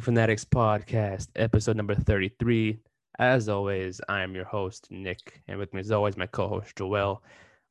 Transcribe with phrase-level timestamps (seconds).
[0.00, 2.78] Fanatics podcast, episode number 33.
[3.18, 6.76] As always, I am your host, Nick, and with me, as always, my co host,
[6.76, 7.22] Joel.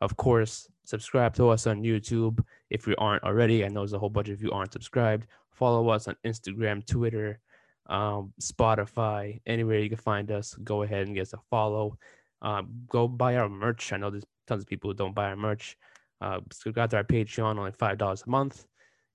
[0.01, 3.63] Of course, subscribe to us on YouTube if you aren't already.
[3.63, 5.27] I know there's a whole bunch of you aren't subscribed.
[5.51, 7.39] Follow us on Instagram, Twitter,
[7.87, 10.53] um, Spotify, anywhere you can find us.
[10.63, 11.97] Go ahead and get us a follow.
[12.41, 13.93] Um, go buy our merch.
[13.93, 15.77] I know there's tons of people who don't buy our merch.
[16.19, 18.65] Uh, subscribe to our Patreon, only $5 a month.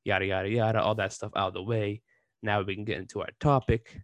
[0.04, 2.02] Yada, yada, yada, all that stuff out of the way.
[2.42, 4.00] Now we can get into our topic.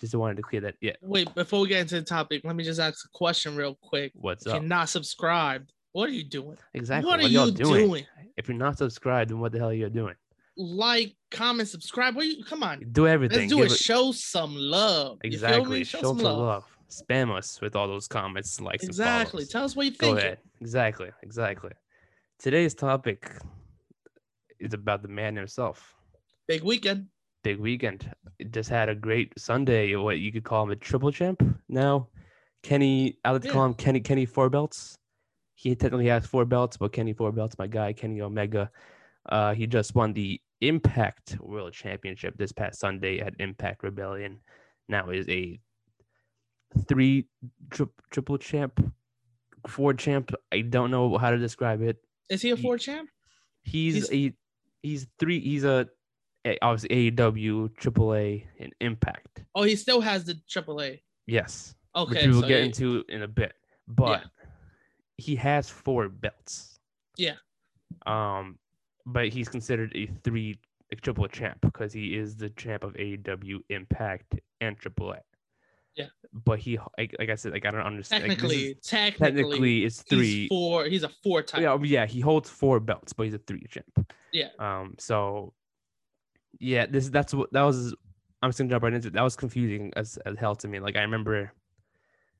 [0.00, 0.76] Just wanted to clear that.
[0.80, 0.92] Yeah.
[1.02, 4.12] Wait, before we get into the topic, let me just ask a question real quick.
[4.14, 4.60] What's if up?
[4.60, 6.56] you're not subscribed, what are you doing?
[6.74, 7.08] Exactly.
[7.08, 7.86] What are y'all doing?
[7.88, 8.06] doing?
[8.36, 10.14] If you're not subscribed, then what the hell are you doing?
[10.56, 12.14] Like, comment, subscribe.
[12.16, 12.84] What you come on?
[12.92, 13.38] Do everything.
[13.40, 13.76] Let's do Give it.
[13.76, 15.18] Show some love.
[15.22, 15.78] You Exactly.
[15.78, 15.84] me?
[15.84, 16.64] Show, some some love.
[16.88, 19.44] Spam us with all those comments, likes, Exactly.
[19.44, 20.18] Tell us what you Go think.
[20.18, 20.38] ahead.
[20.60, 21.10] Exactly.
[21.22, 21.70] Exactly.
[22.38, 23.30] Today's topic
[24.58, 25.94] is about the man himself.
[26.46, 27.06] Big weekend.
[27.44, 28.10] Big weekend.
[28.38, 29.94] It just had a great Sunday.
[29.96, 32.08] What you could call him a triple champ now.
[32.62, 34.98] Kenny, I like to call him Kenny Kenny Four Belts.
[35.54, 38.70] He technically has four belts, but Kenny Four Belts, my guy, Kenny Omega.
[39.28, 44.40] Uh, he just won the Impact World Championship this past Sunday at Impact Rebellion.
[44.88, 45.58] Now is a
[46.86, 47.26] three
[47.70, 48.92] tri- triple champ,
[49.66, 50.32] four champ.
[50.52, 51.96] I don't know how to describe it.
[52.28, 53.08] Is he a four champ?
[53.62, 54.32] He's a
[54.82, 55.40] he's three.
[55.40, 55.88] He's a
[56.62, 59.44] obviously AEW, AAA, and Impact.
[59.54, 61.00] Oh, he still has the AAA.
[61.26, 62.14] Yes, Okay.
[62.14, 63.52] which we will so get he- into in a bit.
[63.86, 64.24] But
[65.16, 66.78] he has four belts.
[67.16, 67.34] Yeah.
[68.06, 68.58] Um,
[69.06, 70.58] but he's considered a three
[70.92, 75.18] a triple champ because he is the champ of AEW, Impact, and AAA.
[75.96, 76.06] Yeah.
[76.32, 78.22] But he, like, like I said, like I don't understand.
[78.22, 80.40] like, technically, is- technically, technically, it's three.
[80.42, 80.84] He's four.
[80.84, 81.62] He's a four time.
[81.62, 84.06] Yeah, yeah, he holds four belts, but he's a three champ.
[84.32, 84.48] Yeah.
[84.58, 84.94] Um.
[84.98, 85.52] So,
[86.60, 87.94] yeah, this that's what that was.
[88.42, 89.14] I'm just gonna jump right into it.
[89.14, 90.80] That was confusing as as hell to me.
[90.80, 91.52] Like I remember,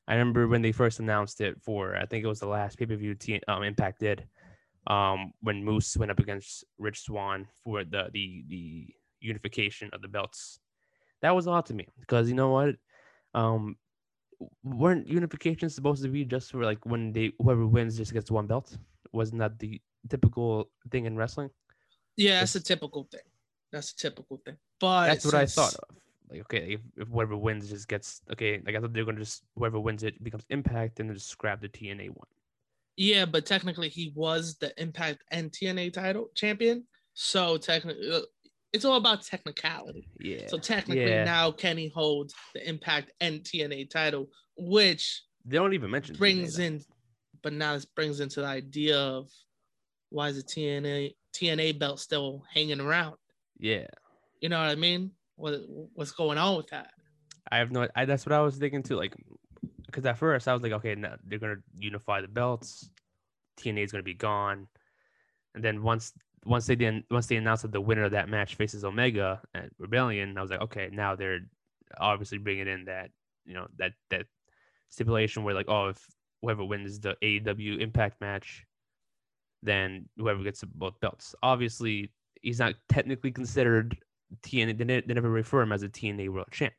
[0.07, 2.87] I remember when they first announced it for I think it was the last pay
[2.87, 4.27] per view T um Impact did,
[4.87, 10.09] um when Moose went up against Rich Swann for the the the unification of the
[10.09, 10.61] belts.
[11.23, 12.77] That was odd to me because you know what,
[13.35, 13.77] um,
[14.63, 18.47] weren't unifications supposed to be just for like when they whoever wins just gets one
[18.47, 18.77] belt?
[19.13, 21.51] Wasn't that the typical thing in wrestling?
[22.17, 23.21] Yeah, that's a typical thing.
[23.73, 24.57] That's a typical thing.
[24.81, 25.97] But That's what I thought of.
[26.31, 29.45] Like, okay, if, if whoever wins just gets okay, like I thought they're gonna just
[29.57, 32.29] whoever wins it becomes Impact and then just grab the TNA one.
[32.97, 36.85] Yeah, but technically he was the Impact and TNA title champion.
[37.15, 38.21] So technically, uh,
[38.73, 40.09] it's all about technicality.
[40.21, 40.47] Yeah.
[40.49, 41.25] So technically Yeah.
[41.25, 46.65] now Kenny holds the Impact and TNA title, which they don't even mention brings though.
[46.65, 46.83] in,
[47.43, 49.31] but now this brings into the idea of
[50.11, 53.17] why is the TNA TNA belt still hanging around?
[53.59, 53.87] Yeah.
[54.41, 55.13] You know what I mean?
[55.37, 55.61] What
[55.95, 56.91] what's going on with that?
[57.51, 57.89] I have no.
[57.95, 58.97] I, that's what I was thinking too.
[58.97, 59.15] Like,
[59.87, 62.91] because at first I was like, okay, now they're gonna unify the belts.
[63.59, 64.69] TNA is gonna be gone,
[65.55, 66.13] and then once
[66.45, 69.71] once they didn't once they announced that the winner of that match faces Omega at
[69.79, 71.41] Rebellion, I was like, okay, now they're
[71.99, 73.11] obviously bringing in that
[73.45, 74.27] you know that that
[74.91, 76.05] stipulation where like, oh, if
[76.43, 78.65] whoever wins the AEW Impact match,
[79.63, 81.35] then whoever gets both belts.
[81.43, 82.11] Obviously,
[82.49, 83.97] he's not technically considered
[84.43, 84.79] TNA.
[84.79, 86.73] They, they never refer him as a TNA World Champ,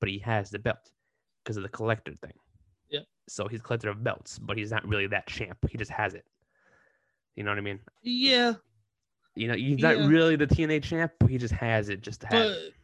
[0.00, 0.90] but he has the belt
[1.44, 2.32] because of the collector thing.
[2.90, 3.04] Yep.
[3.28, 5.58] So he's collector of belts, but he's not really that champ.
[5.70, 6.24] He just has it.
[7.36, 7.80] You know what I mean?
[8.02, 8.54] Yeah,
[9.34, 9.92] You know, he's Yeah.
[9.94, 12.74] not really the TNA champ, but he just has it just to have but it.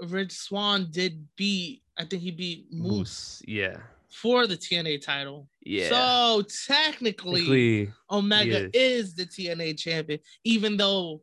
[0.00, 1.82] but Rich Swann did beat.
[1.98, 3.42] I think he beat Moose, Moose.
[3.46, 3.76] Yeah.
[4.12, 5.48] For the TNA title.
[5.64, 5.88] Yeah.
[5.88, 9.08] So technically, Technically, Omega is.
[9.10, 11.22] is the TNA champion, even though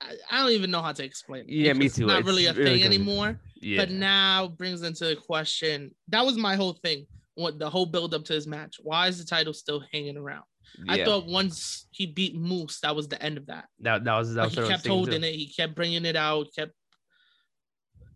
[0.00, 1.42] I, I don't even know how to explain.
[1.42, 1.48] it.
[1.50, 2.04] Yeah, me too.
[2.04, 2.08] It's.
[2.08, 3.38] Not It's really a really thing anymore.
[3.56, 3.82] yeah.
[3.82, 5.94] But now brings into the question.
[6.08, 7.06] That was my whole thing.
[7.36, 8.76] What the whole build up to his match?
[8.82, 10.44] Why is the title still hanging around?
[10.88, 13.66] I thought once he beat Moose, that was the end of that.
[13.80, 14.94] that, that was that was he kept thinking, too.
[14.94, 15.32] holding it.
[15.34, 16.48] He kept bringing it out.
[16.56, 16.72] Kept.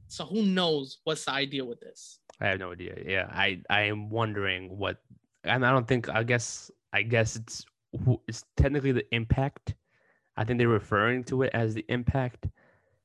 [0.09, 2.18] So who knows what's the idea with this?
[2.41, 2.97] I have no idea.
[3.05, 4.99] Yeah, I I am wondering what,
[5.45, 6.09] and I don't think.
[6.09, 7.65] I guess I guess it's
[8.29, 9.75] it's technically the impact.
[10.37, 12.47] I think they're referring to it as the impact.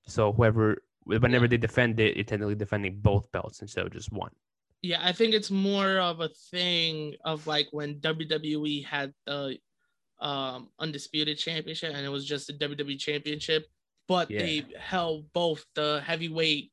[0.05, 1.49] So whoever, whenever Yeah.
[1.49, 4.31] they defend it, it's technically defending both belts instead of just one.
[4.81, 9.57] Yeah, I think it's more of a thing of like when WWE had the
[10.19, 13.65] um undisputed championship and it was just the WWE championship,
[14.09, 14.39] but Yeah.
[14.39, 16.72] they held both the heavyweight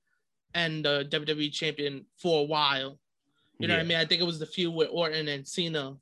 [0.54, 2.98] and the WWE champion for a while.
[3.58, 3.98] You know what I mean?
[3.98, 5.94] I think it was the feud with Orton and Cena.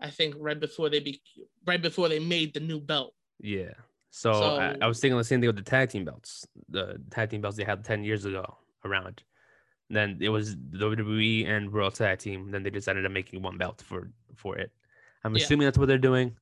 [0.00, 1.20] I think right before they be
[1.66, 3.14] right before they made the new belt.
[3.40, 3.72] Yeah.
[4.10, 6.46] So, I, I was thinking the same thing with the tag team belts.
[6.68, 9.22] The tag team belts they had ten years ago around.
[9.88, 12.50] Then it was WWE and World Tag Team.
[12.50, 14.70] Then they decided on making one belt for for it.
[15.24, 15.42] I'm Yeah.
[15.44, 16.36] assuming that's what they're doing.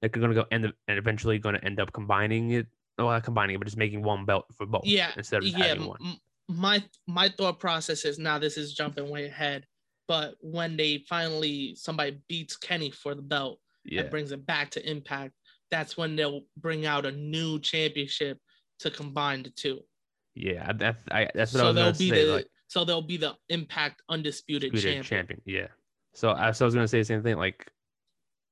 [0.00, 2.66] They're gonna go end up, and eventually going to end up combining it.
[2.98, 4.82] Well, not combining it, but just making one belt for both.
[4.84, 5.58] Yeah, Instead of yeah.
[5.66, 5.98] having one.
[6.04, 6.16] m-
[6.50, 9.64] My my thought process is now this is jumping way ahead,
[10.08, 14.02] but when they finally somebody beats Kenny for the belt Yeah.
[14.02, 15.32] and brings it back to Impact,
[15.70, 18.38] that's when they'll bring out a new championship
[18.80, 19.80] to combine the two.
[20.34, 20.72] Yeah.
[20.72, 22.24] that's I, that's what I So was they'll gonna be say.
[22.26, 25.26] the like, so they'll be the Impact undisputed Undisputed champion.
[25.26, 25.40] champion.
[25.44, 25.68] Yeah.
[26.14, 27.36] So I, so I was gonna say the same thing.
[27.36, 27.70] Like,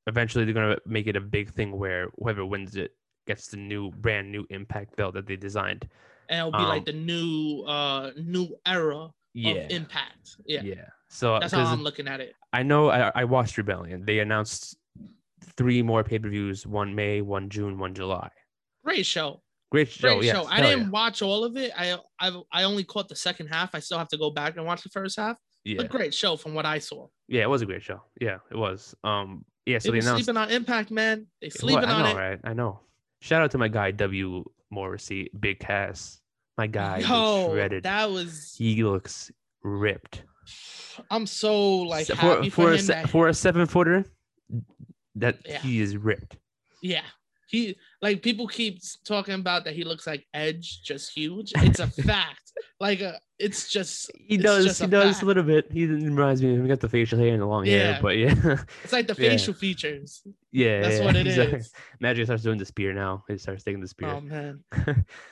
[0.07, 2.95] eventually they're gonna make it a big thing where whoever wins it
[3.27, 5.87] gets the new brand new Impact belt that they designed.
[6.29, 9.51] And it'll be Um, like the new uh new era Yeah.
[9.51, 10.37] of Impact.
[10.45, 10.61] Yeah.
[10.63, 10.85] Yeah.
[11.09, 12.35] So That's how I'm looking at it.
[12.53, 14.05] I know I, I watched Rebellion.
[14.05, 14.77] They announced
[15.57, 18.29] three more pay per views: one May, one June, one July.
[18.85, 19.41] Great show.
[19.71, 20.15] Great show.
[20.15, 20.45] Great yes, show.
[20.45, 20.89] I hell didn't yeah.
[20.89, 21.71] watch all of it.
[21.77, 23.73] I I I only caught the second half.
[23.75, 25.37] I still have to go back and watch the first half.
[25.63, 25.77] Yeah.
[25.77, 27.07] But great show from what I saw.
[27.27, 28.01] Yeah, it was a great show.
[28.21, 28.95] Yeah, it was.
[29.03, 29.77] Um, yeah.
[29.77, 30.25] So People they announced.
[30.25, 31.27] sleeping on Impact, man.
[31.41, 32.15] They Well, sleeping I on know, it.
[32.15, 32.39] right?
[32.43, 32.79] I know.
[33.21, 36.19] Shout out to my guy W Morrissey, Big Cass.
[36.57, 37.83] My guy, Yo, shredded.
[37.83, 38.53] that was.
[38.57, 39.31] He looks
[39.63, 40.23] ripped.
[41.09, 44.03] I'm so like Se- happy for, for, a that- for a seven footer,
[45.15, 45.59] that Yeah.
[45.59, 46.37] he is ripped.
[46.81, 47.03] yeah,
[47.49, 51.51] he like people keep talking about that he looks like Edge, just huge.
[51.57, 52.51] It's a fact.
[52.79, 54.65] Like uh, it's just He It's does.
[54.65, 55.23] just He a does fact.
[55.23, 55.71] a little bit.
[55.71, 56.55] He reminds me.
[56.55, 58.01] of He got the facial hair and the long hair, Yeah.
[58.01, 58.35] but yeah,
[58.83, 59.29] it's like the Yeah.
[59.31, 60.21] facial features.
[60.51, 60.81] yeah.
[60.81, 61.37] That's yeah, what it is.
[61.37, 61.69] exactly.
[61.99, 63.23] Magic starts doing the spear now.
[63.27, 64.09] He starts taking the spear.
[64.09, 64.63] Oh man,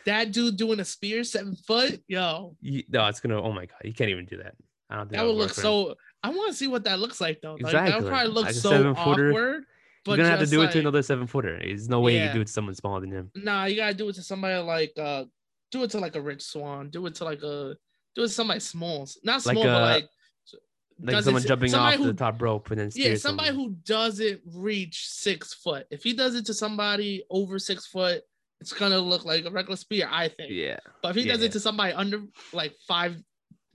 [0.06, 3.42] that dude doing a spear seven foot, yo, He- no, it's gonna.
[3.42, 4.56] Oh my god, he can't even do that.
[4.90, 5.96] I don't think that would look so.
[6.24, 7.58] I want to see what that looks like though.
[7.60, 9.66] Like, that would probably look Like so awkward.
[10.08, 11.60] But You're gonna have to do it to another seven footer.
[11.60, 13.32] There's no way you can do it to someone smaller than him.
[13.36, 15.26] Nah, you gotta do it to somebody like uh
[15.72, 16.90] do it to like a Rich Swann.
[16.90, 17.76] Do it to like a
[18.16, 19.08] do it to somebody small.
[19.24, 20.10] Not Like small, but a- like
[21.00, 23.70] Like someone jumping off who- the top rope and then yeah, somebody someone.
[23.70, 25.86] who doesn't reach six foot.
[25.92, 28.24] If he does it to somebody over six foot,
[28.62, 30.52] it's gonna look like a regular spear, I think.
[30.52, 31.46] Yeah, But if he does yeah.
[31.48, 32.24] it to somebody under
[32.54, 33.16] like five,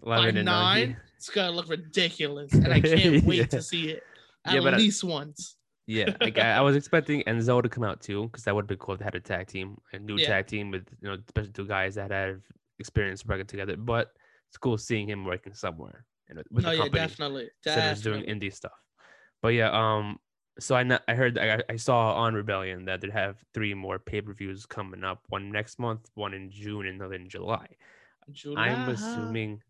[0.04, 2.52] 11 five nine, it's gonna look ridiculous.
[2.52, 3.46] And I can't wait Yeah.
[3.46, 4.02] to see it
[4.44, 5.54] at Yeah, but I- least once.
[5.86, 8.76] Yeah, like I, I was expecting Enzo to come out too, because that would be
[8.76, 10.26] cool if they had a tag team, a new Yeah.
[10.26, 12.42] tag team with you know, especially two guys that have
[12.78, 13.76] experience working together.
[13.76, 14.16] But
[14.48, 17.50] it's cool seeing him working somewhere and with- with oh the yeah, company definitely.
[17.66, 18.78] instead of doing indie stuff.
[19.40, 20.20] But yeah, um,
[20.60, 24.20] so I I heard I, I saw on Rebellion that they have three more pay
[24.20, 27.66] per views coming up, one next month, one in June, and another in July.
[28.54, 29.62] I'm assuming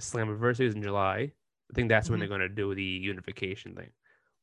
[0.00, 1.34] Slammiversary is in July.
[1.70, 2.20] I think that's when Mhm.
[2.20, 3.92] they're gonna do the unification thing,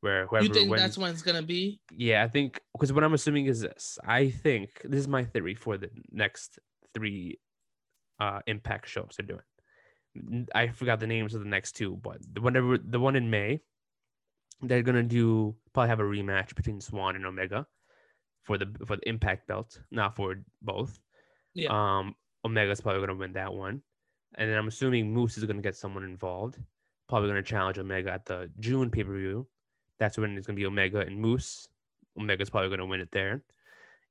[0.02, 0.82] where whoever You think wins.
[0.84, 1.80] that's when it's gonna be?
[1.96, 3.98] Yeah, I think because what I'm assuming is this.
[4.06, 6.60] I think this is my theory for the next
[6.94, 7.40] three
[8.20, 10.46] uh impact shows they're doing.
[10.54, 13.62] I forgot the names of the next two, but the whenever the one in May,
[14.62, 17.66] they're gonna do probably have a rematch between Swann and Omega
[18.44, 21.00] for the for the impact belt, not for both.
[21.54, 21.70] Yeah.
[21.72, 23.82] Um Omega's probably gonna win that one.
[24.36, 26.58] And then I'm assuming Moose is gonna get someone involved.
[27.08, 29.48] Probably gonna challenge Omega at the June pay-per-view.
[30.02, 31.70] That's when it's gonna be Omega and Moose.
[32.18, 33.44] Omega's probably gonna win it there.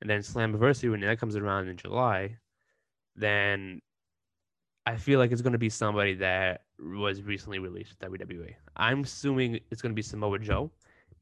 [0.00, 2.36] And then Slammiversary when that comes around in July,
[3.16, 3.82] then
[4.86, 8.54] I feel like it's gonna be somebody that was recently released with WWE.
[8.76, 10.70] I'm assuming it's gonna be Samoa Joe,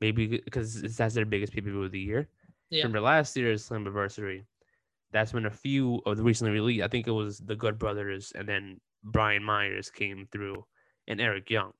[0.03, 2.29] maybe because that's their biggest pay-per-view of the year.
[2.69, 2.83] Yeah.
[2.83, 4.45] Remember last year's Slammiversary,
[5.13, 8.33] that's when a few of the recently released, I think it was the Good Brothers
[8.35, 10.67] and then Brian Myers came through
[11.07, 11.73] and Eric Young.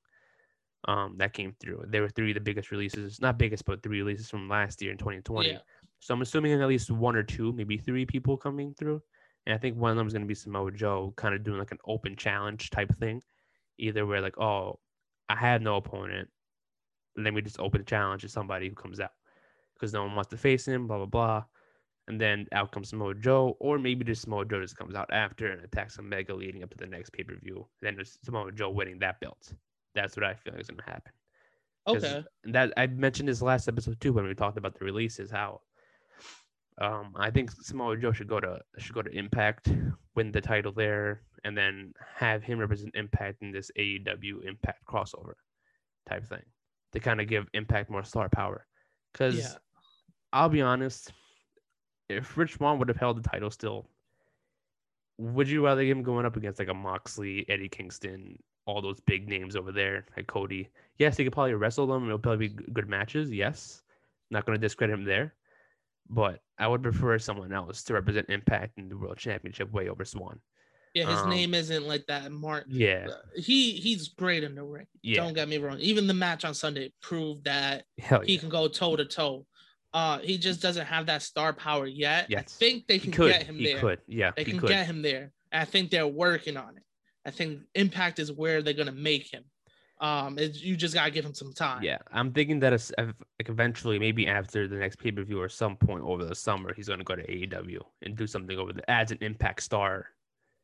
[0.85, 1.83] Um, that came through.
[1.87, 4.91] There were three of the biggest releases, not biggest, but three releases from last year
[4.91, 5.49] in 2020.
[5.49, 5.57] Yeah.
[5.99, 9.01] So I'm assuming at least one or two, maybe three people coming through.
[9.45, 11.59] And I think one of them is going to be Samoa Joe, kind of doing
[11.59, 13.21] like an open challenge type thing.
[13.77, 14.79] Either where like, oh,
[15.27, 16.29] I have no opponent.
[17.17, 19.11] Let me just open a challenge to somebody who comes out
[19.73, 21.43] because no one wants to face him, blah, blah, blah.
[22.07, 25.51] And then out comes Samoa Joe, or maybe just Samoa Joe just comes out after
[25.51, 27.67] and attacks Omega leading up to the next pay per view.
[27.81, 29.53] Then there's Samoa Joe winning that belt.
[29.95, 31.11] That's what I feel like is going to happen.
[31.87, 32.23] Okay.
[32.43, 35.31] And that I mentioned this last episode too when we talked about the releases.
[35.31, 35.61] How
[36.79, 39.69] um, I think Samoa Joe should go to should go to Impact,
[40.15, 45.33] win the title there, and then have him represent Impact in this AEW Impact crossover
[46.07, 46.43] type thing
[46.93, 48.65] to kind of give Impact more star power.
[49.11, 49.55] Because Yeah.
[50.31, 51.11] I'll be honest,
[52.07, 53.89] if Rich Swann would have held the title still,
[55.17, 58.37] would you rather him going up against like a Moxley, Eddie Kingston,
[58.69, 60.69] all those big names over there, like Cody?
[60.97, 62.05] Yes, he could probably wrestle them.
[62.05, 63.31] It'll probably be good matches.
[63.31, 63.81] Yes,
[64.31, 65.33] not going to discredit him there.
[66.11, 70.03] but I would prefer someone else to represent Impact in the World Championship way over
[70.03, 70.39] Swann.
[70.95, 72.31] Yeah, his Um, name isn't like that.
[72.31, 72.65] Mark.
[72.67, 74.87] Yeah, He he's great in the ring.
[75.03, 75.21] Yeah.
[75.23, 75.77] Don't get me wrong.
[75.79, 78.39] Even the match on Sunday proved that hell he yeah.
[78.39, 79.45] can go toe to toe.
[79.93, 82.25] Uh, he just doesn't have that star power yet.
[82.27, 82.57] Yes.
[82.57, 83.31] I think they He can could.
[83.31, 83.79] get him He there.
[83.79, 83.99] could.
[84.07, 84.69] Yeah, They he can could.
[84.69, 85.31] get him there.
[85.51, 86.83] I think they're working on it.
[87.25, 89.43] I think Impact is where they're gonna make him.
[90.01, 91.83] Um, it's, you just gotta give him some time.
[91.83, 95.49] Yeah, I'm thinking that it's, like eventually, maybe after the next pay per view or
[95.49, 98.71] some point over the summer, he's going to go to AEW and do something over
[98.71, 100.07] there as an Impact star,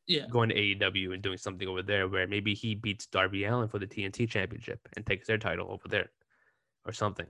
[0.07, 0.27] Yeah.
[0.31, 3.77] going to AEW and doing something over there where maybe he beats Darby Allin for
[3.79, 6.09] the TNT Championship and takes their title over there,
[6.85, 7.27] or something,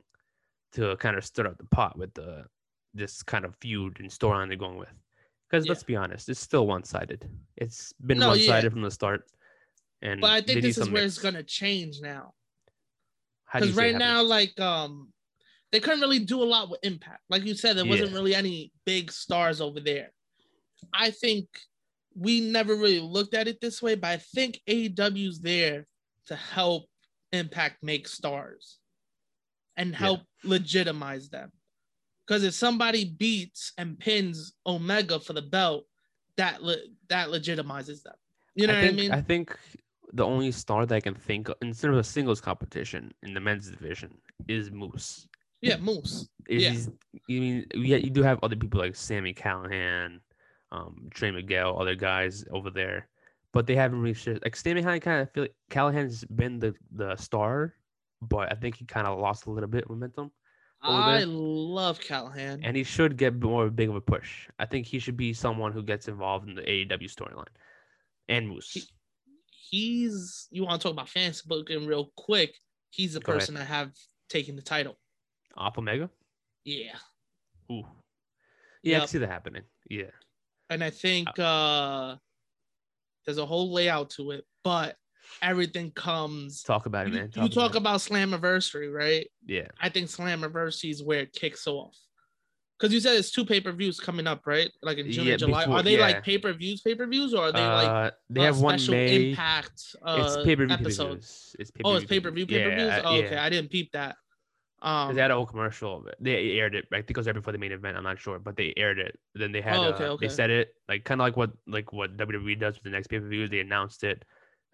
[0.73, 2.45] to kind of stir up the pot with the
[2.93, 4.93] this kind of feud and storyline they're going with.
[5.55, 5.71] Because Yeah.
[5.71, 7.29] let's be honest, it's still one sided.
[7.55, 8.47] It's been No, one yeah.
[8.47, 9.23] sided from the start.
[10.01, 11.15] And But I think this is where mix.
[11.15, 12.33] it's gonna change now.
[13.45, 15.13] How do you Because right now, like um,
[15.71, 17.21] they couldn't really do a lot with Impact.
[17.29, 20.11] Like you said, there wasn't really any big stars over there.
[20.93, 21.47] I think
[22.13, 25.87] we never really looked at it this way, but I think AEW's there
[26.27, 26.89] to help
[27.31, 28.79] Impact make stars
[29.77, 29.97] and Yeah.
[29.99, 31.51] help legitimize them.
[32.27, 35.85] Because if somebody beats and pins Omega for the belt,
[36.37, 38.15] that le- that legitimizes them.
[38.55, 39.11] You know I what think, I mean?
[39.11, 39.57] I think
[40.13, 43.39] the only star that I can think of instead of a singles competition in the
[43.39, 44.17] men's division
[44.47, 45.27] is Moose.
[45.61, 46.29] yeah, Moose.
[46.47, 47.19] Is Yeah.
[47.27, 50.19] you mean yeah, you do have other people like Sami Callihan,
[50.71, 53.07] um, Trey Miguel, other guys over there,
[53.51, 54.41] but they haven't reached it.
[54.43, 57.73] Like Sami Callihan, kind of feel like Callihan's been the the star,
[58.21, 60.31] but I think he kind of lost a little bit of momentum,
[60.87, 62.61] I love Callihan.
[62.63, 64.47] and he should get more of a big of a push.
[64.59, 67.47] I think he should be someone who gets involved in the AEW storyline,
[68.29, 68.87] and Moose.
[69.69, 72.55] he's you want to talk about fans booking real quick.
[72.91, 73.39] He's the Go ahead.
[73.41, 73.91] person that have
[74.29, 74.97] taken the title.
[75.57, 76.09] Off Omega.
[76.63, 76.95] Yeah.
[77.71, 77.83] Ooh.
[78.83, 79.01] Yeah, I Yep.
[79.01, 79.63] can see that happening.
[79.89, 80.11] Yeah.
[80.69, 82.15] And I think uh
[83.25, 84.97] there's a whole layout to it, but
[85.41, 87.31] everything comes Talk about it, you, man.
[87.35, 89.27] you talk about Slammiversary, right?
[89.45, 89.67] Yeah.
[89.79, 91.95] I think Slammiversary is where it kicks off.
[92.77, 94.69] Because you said it's two pay-per-views coming up, right?
[94.81, 95.63] Like in June Yeah, and July.
[95.63, 96.01] before- are they yeah.
[96.01, 99.29] like pay-per-views, pay-per-views, or are they like uh, they uh, have one special May.
[99.29, 101.55] impact uh, it's pay per view episodes?
[101.57, 102.87] It's Oh, it's pay-per-view, pay-per-views.
[102.87, 103.25] Yeah, oh, yeah.
[103.25, 104.17] okay, I didn't peep that.
[104.81, 105.99] Um, They had a whole commercial.
[105.99, 106.15] of it.
[106.19, 106.85] They aired it.
[106.91, 107.95] I think it was right before the main event.
[107.95, 109.17] I'm not sure, but they aired it.
[109.33, 109.77] Then they had.
[109.77, 110.27] Oh, uh, okay, okay.
[110.27, 113.07] They said it like kind of like what like what WWE does with the next
[113.07, 113.47] pay per view.
[113.47, 114.25] They announced it,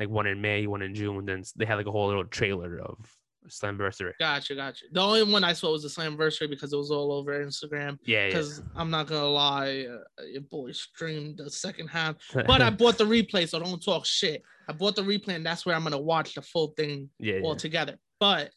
[0.02, 1.26] like one in May, one in June.
[1.26, 2.98] Then they had like a whole little trailer of
[3.48, 4.14] Slammiversary.
[4.20, 4.86] Gotcha, gotcha.
[4.92, 8.00] The only one I saw was the Slammiversary because it was all over Instagram.
[8.04, 8.28] Yeah, yeah.
[8.28, 12.98] Because I'm not gonna lie, uh, your boy streamed the second half, but I bought
[12.98, 14.42] the replay, so don't talk shit.
[14.68, 17.42] I bought the replay, and that's where I'm gonna watch the full thing yeah, yeah.
[17.44, 17.98] all together.
[18.20, 18.50] But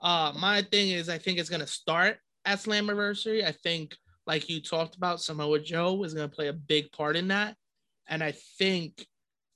[0.00, 3.44] uh, my thing is, I think it's gonna start at Slammiversary.
[3.44, 7.28] I think, like you talked about, Samoa Joe is gonna play a big part in
[7.28, 7.54] that,
[8.08, 9.06] and I think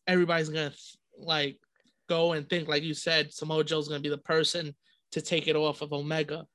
[0.06, 1.58] everybody's gonna th- like
[2.08, 4.74] go and think, like you said, Samoa Joe's gonna be the person
[5.12, 6.46] to take it off of Omega.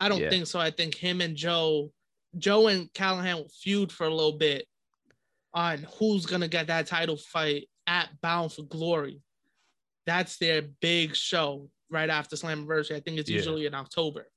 [0.00, 0.30] I don't Yeah.
[0.30, 0.58] think so.
[0.58, 1.92] I think him and Joe,
[2.38, 4.66] Joe and Callihan will feud for a little bit
[5.52, 9.20] on who's gonna get that title fight at Bound for Glory.
[10.06, 12.96] That's their big show right after Slammiversary.
[12.96, 13.36] I think it's Yeah.
[13.36, 14.28] usually in October.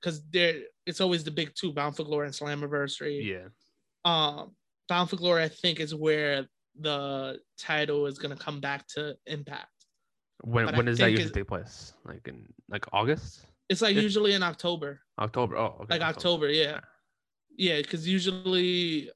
[0.00, 3.24] Because there it's always the big two, Bound for Glory and Slammiversary.
[3.26, 3.48] yeah.
[4.04, 4.56] Um,
[4.88, 6.48] Bound for Glory, I think, is where
[6.80, 9.68] the title is gonna come back to Impact.
[10.42, 11.92] When but I when does that usually take place?
[12.04, 15.00] Like in like August, It's like usually in October.
[15.18, 15.56] October?
[15.56, 15.98] Oh, okay.
[15.98, 16.80] like October, yeah,
[17.56, 17.78] yeah.
[17.78, 19.10] Because usually,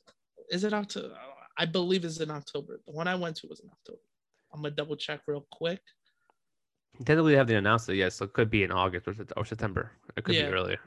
[0.51, 1.15] is it October?
[1.57, 2.81] I believe it's in October.
[2.87, 4.01] The one I went to was in October.
[4.53, 5.81] I'm gonna double check real quick.
[7.05, 9.93] Technically, they haven't announced it yet, so it could be in August or, or September.
[10.17, 10.49] It could Yeah.
[10.49, 10.79] be earlier.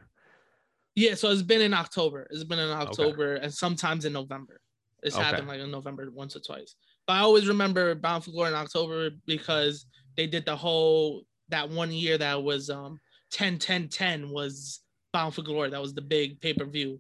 [0.96, 2.28] Yeah, so it's been in October.
[2.32, 4.62] It's been in October and sometimes in November.
[5.04, 5.24] It's Okay.
[5.24, 6.76] happened like in November once or twice.
[7.06, 9.86] But I always remember Bound for Glory in October because
[10.16, 13.00] they did the whole that one year that was um
[13.32, 14.82] 10 10 10 was
[15.14, 15.70] Bound for Glory.
[15.70, 17.00] That was the big pay-per-view.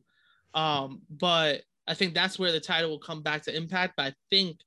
[0.54, 3.94] Um, but I think that's where the title will come back to impact.
[3.98, 4.60] But I think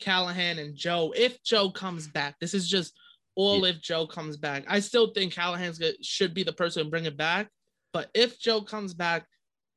[0.00, 2.94] Callihan and Joe, if Joe comes back, this is just
[3.34, 4.64] all if Joe comes back.
[4.66, 7.48] I still think Callihan's good, should be the person to bring it back.
[7.92, 9.26] But if Joe comes back,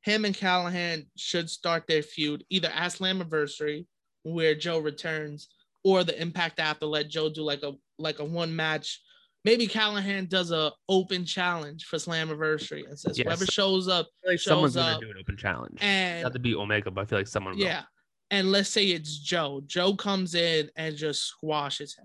[0.02, 3.86] him and Callihan should start their feud either at Slammiversary,
[4.22, 5.48] where Joe returns,
[5.84, 9.00] or the Impact after let Joe do like a like a one match.
[9.44, 13.26] Maybe Callihan does a open challenge for Slammiversary and says Yes.
[13.26, 15.78] whoever shows up like shows someone's up gonna do an open challenge.
[15.80, 17.62] and Not to be Omega, but I feel like someone will.
[17.64, 17.84] yeah.
[18.30, 19.62] And let's say it's Joe.
[19.66, 22.04] Joe comes in and just squashes him,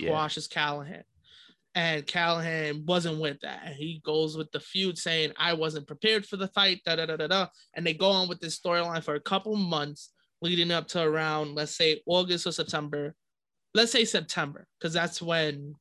[0.00, 0.08] Yeah.
[0.08, 1.02] squashes Callihan.
[1.80, 3.62] And Callihan wasn't with that.
[3.64, 7.06] And he goes with the feud saying, I wasn't prepared for the fight, da da
[7.06, 7.46] da da da.
[7.72, 10.10] And they go on with this storyline for a couple months
[10.42, 13.14] leading up to around, let's say August or September.
[13.72, 15.74] Let's say September, because that's when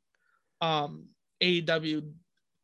[0.62, 1.08] um
[1.44, 2.10] AEW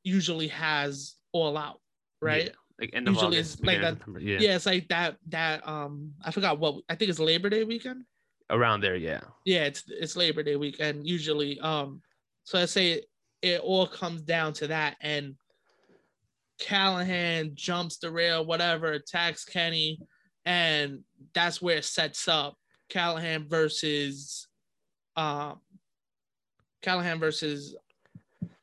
[0.04, 1.82] usually has all out,
[2.22, 2.46] right?
[2.46, 3.98] Yeah, like end of Usually August, it's like that-.
[4.22, 4.38] Yeah.
[4.40, 8.06] yeah, it's like that that um I forgot what I think it's Labor Day weekend.
[8.50, 8.96] around there.
[8.96, 9.22] Yeah.
[9.44, 11.60] Yeah, it's it's Labor Day weekend usually.
[11.60, 12.02] Um,
[12.46, 13.02] so I say
[13.46, 15.36] it, all comes down to that, and
[16.60, 20.00] Callihan jumps the rail, whatever, attacks Kenny,
[20.46, 21.02] and
[21.34, 22.56] that's where it sets up
[22.90, 24.48] Callihan versus
[25.16, 25.60] um
[26.84, 27.76] Callihan versus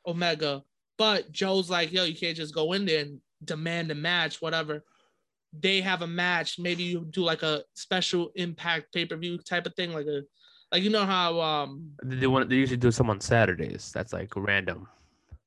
[0.06, 0.62] Omega.
[0.98, 4.84] But Joe's like, yo, you can't just go in there and demand a match, whatever.
[5.52, 6.58] They have a match.
[6.58, 10.22] Maybe you do like a special impact pay-per-view type of thing, like a
[10.72, 13.92] like you know how um They want they usually do some on Saturdays.
[13.94, 14.88] That's like random.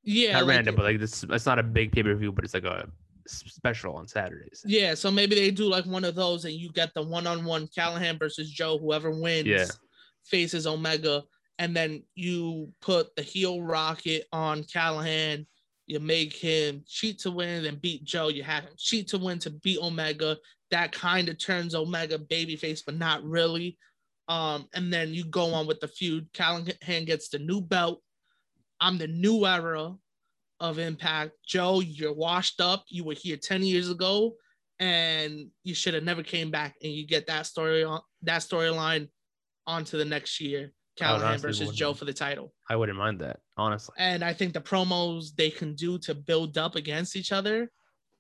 [0.04, 1.24] yeah not like- random, but like this.
[1.30, 2.88] It's not a big pay per view, but it's like a
[3.28, 4.62] special on Saturdays.
[4.68, 8.20] yeah so maybe they do like one of those and you get the one-on-one Callihan
[8.20, 9.66] versus Joe whoever wins Yeah.
[10.24, 11.24] faces Omega
[11.58, 15.48] and then you put the heel rocket on Callihan
[15.88, 19.40] you make him cheat to win and beat Joe you have him cheat to win
[19.40, 20.38] to beat Omega
[20.70, 23.76] that kind of turns Omega babyface but not really
[24.28, 28.02] um and then you go on with the feud Callihan gets the new belt
[28.80, 29.96] I'm the new era
[30.60, 31.32] of Impact.
[31.46, 32.86] Joe, you're washed up.
[32.88, 34.36] You were here 10 years ago
[34.80, 36.76] and you should have never came back.
[36.82, 39.10] And you get that story on that storyline
[39.68, 40.72] onto the next year.
[41.00, 41.78] Callihan versus wouldn't.
[41.78, 42.54] Joe for the title.
[42.70, 43.96] I wouldn't mind that, honestly.
[43.98, 47.70] And I think the promos they can do to build up against each other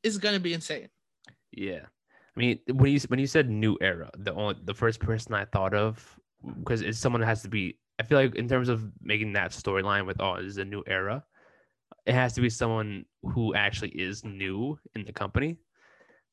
[0.03, 0.89] is gonna be insane.
[1.53, 1.85] Yeah,
[2.35, 5.45] I mean, when you when you said new era, the only the first person I
[5.45, 6.19] thought of
[6.59, 7.77] because it's someone that has to be.
[7.97, 10.83] I feel like in terms of making that storyline with oh, this is a new
[10.85, 11.23] era,
[12.05, 15.57] it has to be someone who actually is new in the company.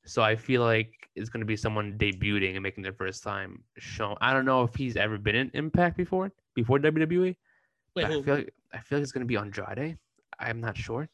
[0.05, 3.63] So I feel like it's going to be someone debuting and making their first time
[3.79, 4.17] show.
[4.21, 7.37] I don't know if he's ever been in Impact before, before WWE.
[7.95, 9.99] Wait, I feel like I feel like it's going to be Andrade.
[10.41, 11.09] I'm not sure.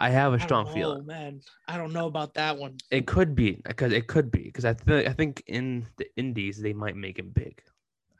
[0.00, 1.04] I have a strong feeling.
[1.06, 1.40] man.
[1.68, 2.78] I don't know about that one.
[2.90, 6.60] It could be because it could be because I think I think in the Indies
[6.60, 7.62] they might make him big.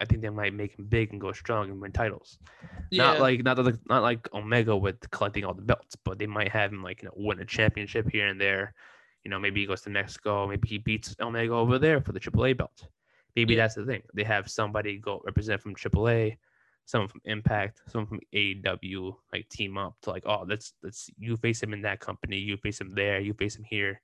[0.03, 2.39] I think they might make him big and go strong and win titles.
[2.91, 6.27] Yeah, Not like not like not like Omega with collecting all the belts, but they
[6.27, 8.75] might have him like you know win a championship here and there.
[9.25, 12.21] You know, maybe he goes to Mexico, maybe he beats Omega over there for the
[12.21, 12.87] AAA belt.
[13.37, 13.61] Maybe Yeah.
[13.63, 14.03] that's the thing.
[14.15, 16.37] They have somebody go represent from AAA,
[16.91, 21.37] someone from Impact, someone from AEW, like team up to like, oh, let's let's you
[21.37, 24.01] face him in that company, you face him there, you face him here,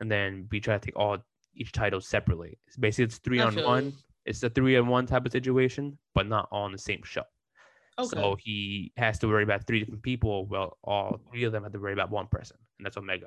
[0.00, 1.18] and then we try to take all
[1.54, 2.58] each title separately.
[2.66, 3.92] It's basically it's three on one.
[4.26, 7.22] It's a three on one type of situation, but not all on the same show.
[7.98, 8.08] okay.
[8.08, 10.46] So he has to worry about three different people.
[10.46, 13.26] Well, all three of them have to worry about one person, and that's Omega.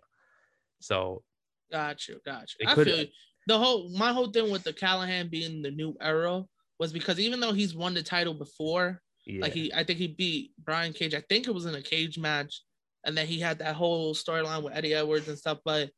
[0.80, 1.24] So
[1.72, 2.68] Got you, got you.
[2.68, 3.08] I feel you.
[3.48, 6.44] the whole my whole thing with the Callihan being the new era
[6.82, 10.08] was because even though he's won the title before, yeah, like he I think he
[10.08, 11.14] beat Brian Cage.
[11.14, 12.64] I think it was in a cage match,
[13.06, 15.92] and then he had that whole storyline with Eddie Edwards and stuff, but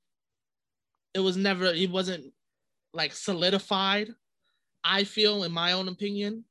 [1.13, 2.25] it was never he wasn't
[2.93, 4.09] like solidified,
[4.83, 6.43] I feel, in my own opinion.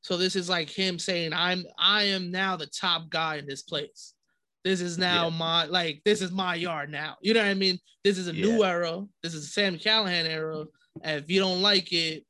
[0.00, 3.62] So this is like him saying, I'm I am now the top guy in this
[3.62, 4.14] place.
[4.64, 5.36] This is now Yeah.
[5.36, 7.16] my like this is my yard now.
[7.20, 7.78] You know what I mean?
[8.02, 9.04] This is a new era.
[9.22, 10.64] This is a Sam Callihan era.
[11.02, 12.24] And if you don't like it,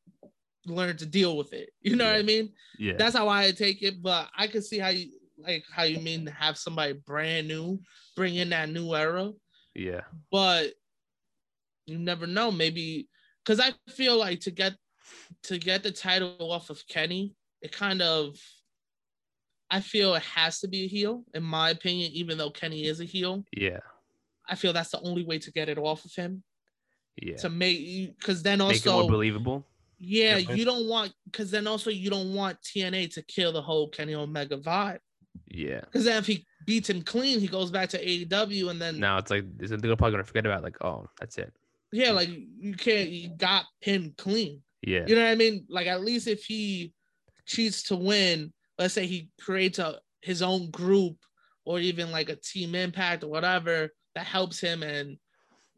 [0.66, 1.70] learn to deal with it.
[1.80, 2.52] You know what I mean?
[2.78, 4.02] yeah, That's how I take it.
[4.02, 7.80] But I can see how you like how you mean to have somebody brand new
[8.16, 9.32] bring in that new era
[9.74, 10.72] yeah, but
[11.86, 12.50] you never know.
[12.50, 13.08] Maybe
[13.44, 14.74] because I feel like to get
[15.44, 18.36] to get the title off of Kenny, it kind of
[19.70, 23.00] I feel it has to be a heel, in my opinion, even though Kenny is
[23.00, 23.44] a heel.
[23.56, 23.80] yeah,
[24.48, 26.44] I feel that's the only way to get it off of him.
[27.20, 27.36] yeah.
[27.38, 29.66] To make because then also Make it more believable.
[30.04, 33.88] Yeah, you don't want because then also you don't want TNA to kill the whole
[33.88, 34.98] Kenny Omega vibe.
[35.48, 35.80] Yeah.
[35.80, 39.18] Because then if he beats him clean, he goes back to AEW and then Now
[39.18, 41.52] it's like they're probably gonna forget about like oh that's it.
[41.92, 44.62] yeah, like you can't you got him clean.
[44.82, 45.64] Yeah, You know what I mean?
[45.68, 46.92] Like at least if he
[47.46, 51.16] cheats to win, let's say he creates a his own group
[51.64, 55.16] or even like a team impact or whatever that helps him and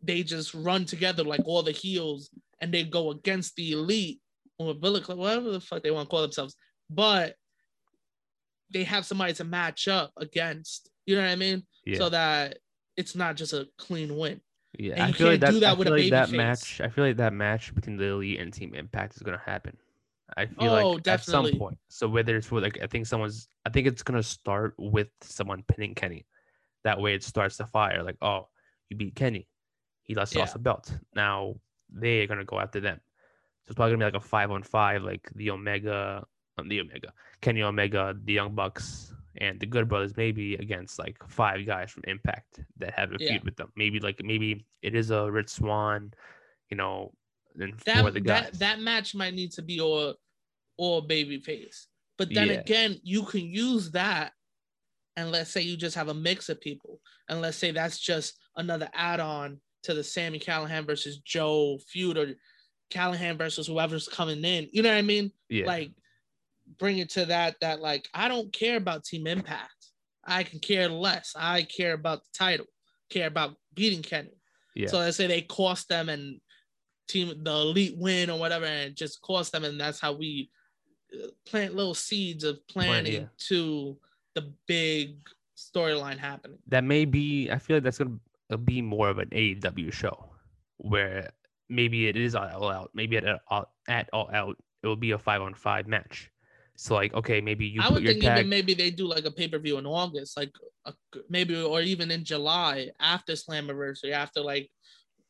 [0.02, 2.30] they just run together like all the heels
[2.61, 4.21] and they go against the elite
[4.59, 6.55] or Bullet Club, whatever the fuck they want to call themselves.
[6.88, 7.35] But
[8.73, 10.90] they have somebody to match up against.
[11.07, 11.64] You know what I mean?
[11.85, 12.59] yeah, So that
[12.97, 14.40] it's not just a clean win.
[14.79, 14.95] yeah.
[14.95, 15.51] and I feel like that.
[15.53, 16.37] do that I feel like that face.
[16.37, 16.81] match.
[16.81, 19.77] I feel like that match between the elite and Team Impact is gonna happen.
[20.37, 21.79] I feel Oh, like at some point.
[21.88, 25.62] So whether it's with like I think someone's I think it's gonna start with someone
[25.69, 26.27] pinning Kenny.
[26.85, 28.03] That way it starts the fire.
[28.03, 28.49] Like, oh,
[28.90, 29.47] you beat Kenny.
[30.03, 30.40] He lost Yeah.
[30.40, 30.92] lost the belt.
[31.14, 31.55] Now
[32.00, 33.00] they're gonna go after them.
[33.64, 36.24] So it's probably gonna be like a five on five, like the Omega
[36.59, 41.18] um, the Omega, Kenny Omega, the Young Bucks, and the Good Brothers, maybe against like
[41.28, 43.32] five guys from Impact that have a Yeah.
[43.32, 43.72] feud with them.
[43.76, 46.12] Maybe like maybe it is a Rich Swann,
[46.70, 47.12] you know,
[47.59, 48.50] and that four of the guys.
[48.52, 50.14] that that match might need to be all
[50.78, 51.88] all baby face.
[52.18, 52.61] But then Yeah.
[52.61, 54.32] again, you can use that,
[55.16, 58.38] and let's say you just have a mix of people, and let's say that's just
[58.56, 62.35] another add-on to the Sami Callihan versus Joe feud, or
[62.90, 64.68] Callihan versus whoever's coming in.
[64.72, 65.33] You know what I mean?
[65.49, 65.92] yeah, Like
[66.79, 69.72] bring it to that that like I don't care about Team Impact.
[70.25, 71.35] I can care less.
[71.38, 72.66] I care about the title.
[73.11, 74.37] Care about beating Kenny.
[74.75, 76.40] yeah, So let's say they cost them and
[77.09, 80.51] team the elite win or whatever, and just cost them, and that's how we
[81.14, 83.27] uh, plant little seeds of planning yeah.
[83.49, 83.96] to
[84.35, 85.16] the big
[85.57, 86.59] storyline happening.
[86.66, 87.49] that may be.
[87.51, 88.18] I feel like that's gonna uh,
[88.64, 90.30] be more of an AEW show,
[90.76, 91.30] where
[91.68, 92.90] maybe it is all out.
[92.94, 96.30] Maybe at all at all out, it will be a five on five match.
[96.76, 98.38] So like, okay, maybe you I would your think tag.
[98.38, 100.52] even maybe they do like a pay per view in August, like
[100.85, 100.92] a,
[101.30, 104.70] maybe or even in July after Slammiversary, after like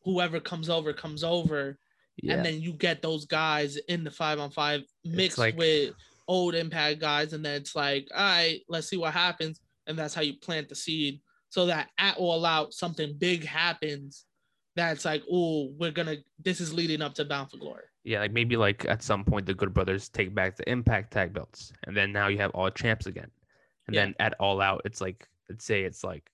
[0.04, 1.78] whoever comes over comes over,
[2.22, 5.94] yeah, and then you get those guys in the five on five mixed like- with
[6.28, 10.12] old impact guys and then it's like all right let's see what happens and that's
[10.12, 11.20] how you plant the seed
[11.56, 14.26] so that at all out something big happens
[14.74, 18.32] that's like oh we're gonna this is leading up to bound for glory Yeah, like
[18.32, 21.96] maybe like at some point the Good Brothers take back the Impact tag belts, and
[21.96, 23.30] then now you have all champs again.
[23.86, 24.04] And Yeah.
[24.04, 26.30] then at All Out, it's like let's say it's like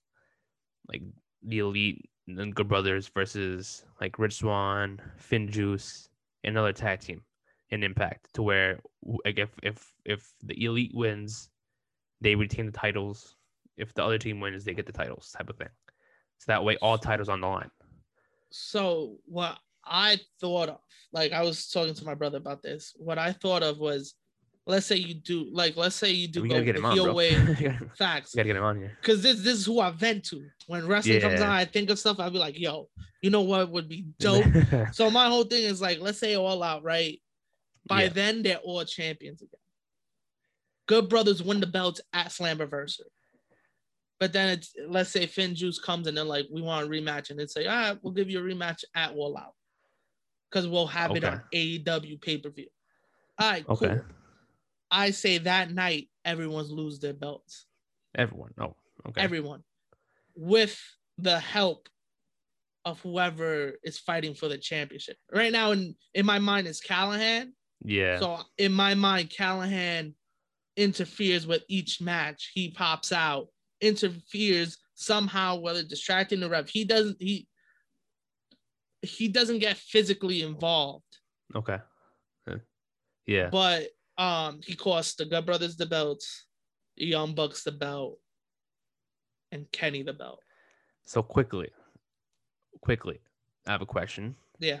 [0.91, 1.03] like
[1.41, 6.09] the Elite and Good Brothers versus like Rich Swann, Finn Juice,
[6.43, 7.21] another tag team
[7.69, 8.81] in Impact, to where
[9.25, 11.49] like if if if the Elite wins,
[12.19, 13.37] they retain the titles.
[13.77, 15.69] If the other team wins, they get the titles, type of thing.
[16.37, 17.71] So that way, all titles on the line.
[18.51, 20.77] so what i thought of
[21.11, 24.13] like i was talking to my brother about this what i thought of was
[24.65, 27.13] let's say you do like let's say you do we go get him on, heel
[27.13, 27.35] way
[27.97, 28.95] facts we gotta get him on here.
[29.01, 30.45] because this this is who I vent to.
[30.67, 32.19] When wrestling comes on, I think of stuff.
[32.19, 32.87] I'll be like, "Yo,
[33.21, 34.45] you know what would be dope?"
[34.93, 37.19] so my whole thing is like, let's say all out, right?
[37.85, 38.09] By Yeah.
[38.09, 39.59] then, they're all champions again.
[40.87, 43.11] Good brothers win the belts at Slammiversary.
[44.23, 47.37] But then it's let's say FinJuice comes and they're like, we want a rematch, and
[47.37, 49.53] they say, all right, we'll give you a rematch at All Out.
[50.49, 52.67] Because we'll have it on AEW pay-per-view.
[53.37, 53.75] All right, cool.
[53.75, 53.99] Okay.
[54.89, 57.65] I say that night, everyone's lose their belts.
[58.15, 58.53] Everyone.
[58.61, 58.77] Oh,
[59.09, 59.19] okay.
[59.19, 59.61] everyone
[60.37, 60.81] with
[61.17, 61.89] the help
[62.85, 65.17] of whoever is fighting for the championship.
[65.33, 67.51] Right now, in, in my mind, is Callihan.
[67.83, 68.21] yeah.
[68.21, 70.13] So in my mind, Callihan
[70.77, 72.51] interferes with each match.
[72.53, 73.49] He pops out,
[73.83, 76.69] interferes somehow, whether distracting the ref.
[76.69, 77.47] He doesn't he
[79.01, 81.17] he doesn't get physically involved,
[81.55, 81.79] okay.
[83.25, 83.49] Yeah.
[83.49, 86.45] but um he costs the Good Brothers the belts,
[86.97, 88.19] the Young Bucks the belt,
[89.51, 90.41] and Kenny the belt.
[91.05, 91.69] So quickly,
[92.81, 93.19] quickly,
[93.67, 94.35] I have a question.
[94.59, 94.79] Yeah.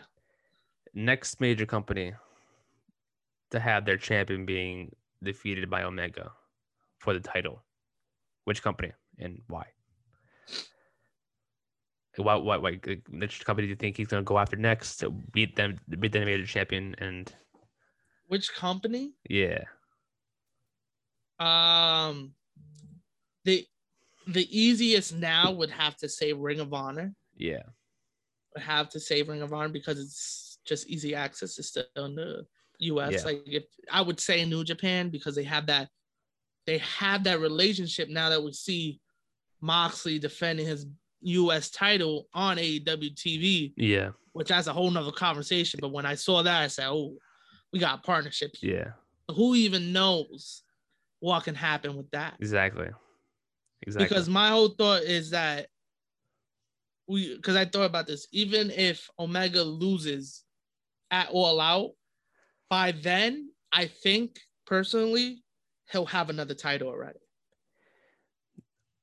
[0.93, 2.13] Next major company
[3.51, 6.31] to have their champion being defeated by Omega
[6.99, 7.63] for the title.
[8.45, 9.67] Which company and why?
[12.17, 15.55] Why, why, like, which company do you think he's gonna go after next to beat
[15.55, 16.95] them, beat the major champion?
[16.99, 17.33] And
[18.27, 19.13] Which company?
[19.27, 19.63] yeah,
[21.39, 22.35] Um,
[23.43, 23.65] the
[24.27, 27.13] the easiest now would have to say Ring of Honor.
[27.35, 27.63] yeah,
[28.53, 31.57] Would have to say Ring of Honor because it's just easy access.
[31.57, 32.45] It's still in the
[32.79, 33.11] U.S.
[33.13, 33.23] Yeah.
[33.25, 35.89] Like if I would say New Japan because they have that
[36.65, 38.99] they have that relationship now that we see
[39.61, 40.85] Moxley defending his
[41.21, 41.69] U.S.
[41.69, 45.79] title on AEW TV, yeah, which that's a whole nother conversation.
[45.81, 47.15] But when I saw that, I said, "Oh,
[47.71, 48.93] we got a partnership here."
[49.29, 50.63] yeah, Who even knows
[51.19, 52.35] what can happen with that?
[52.39, 52.89] exactly,
[53.87, 54.07] exactly.
[54.07, 55.67] because my whole thought is that
[57.07, 58.27] we because I thought about this.
[58.31, 60.43] Even if Omega loses
[61.11, 61.91] at all out,
[62.69, 65.43] by then I think personally
[65.91, 67.19] he'll have another title already.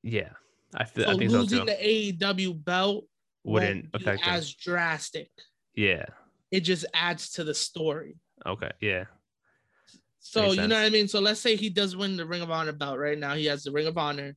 [0.02, 0.30] yeah,
[0.74, 1.64] I feel, So I think losing too.
[1.66, 1.72] the
[2.18, 3.04] AEW belt
[3.44, 4.34] Wouldn't affect him.
[4.34, 5.30] as drastic.
[5.74, 6.06] Yeah.
[6.50, 8.16] It just adds to the story.
[8.46, 8.70] Okay.
[8.80, 9.04] Yeah.
[10.18, 11.08] So Makes you know what I mean.
[11.08, 13.34] So let's say he does win the Ring of Honor belt right now.
[13.34, 14.36] He has the Ring of Honor,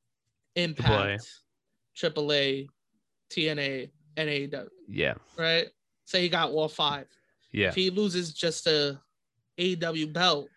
[0.55, 1.27] Impact,
[1.97, 2.67] AAA,
[3.31, 4.67] TNA, and AEW.
[4.87, 5.15] Yeah.
[5.37, 5.67] Right.
[6.05, 7.07] Say he got all five.
[7.51, 7.69] Yeah.
[7.69, 8.99] If he loses just a
[9.59, 10.47] AEW belt.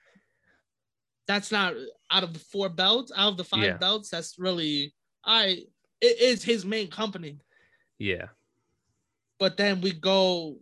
[1.26, 1.74] That's not
[2.10, 3.76] out of the four belts, out of the five Yeah.
[3.76, 4.10] belts.
[4.10, 5.64] That's really I.
[6.00, 7.38] It is his main company,
[7.98, 8.26] Yeah.
[9.38, 10.58] but then we go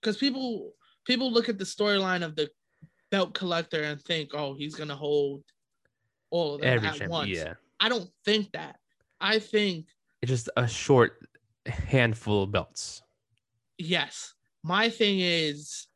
[0.00, 2.48] because people people look at the storyline of the
[3.10, 5.42] belt collector and think, oh, he's gonna hold
[6.30, 7.10] all of them Every at champion.
[7.10, 7.30] once.
[7.30, 7.54] Yeah.
[7.80, 8.78] I don't think that.
[9.20, 9.86] I think
[10.22, 11.28] It's just a short
[11.66, 13.02] handful of belts.
[13.76, 14.34] yes.
[14.62, 15.86] My thing is,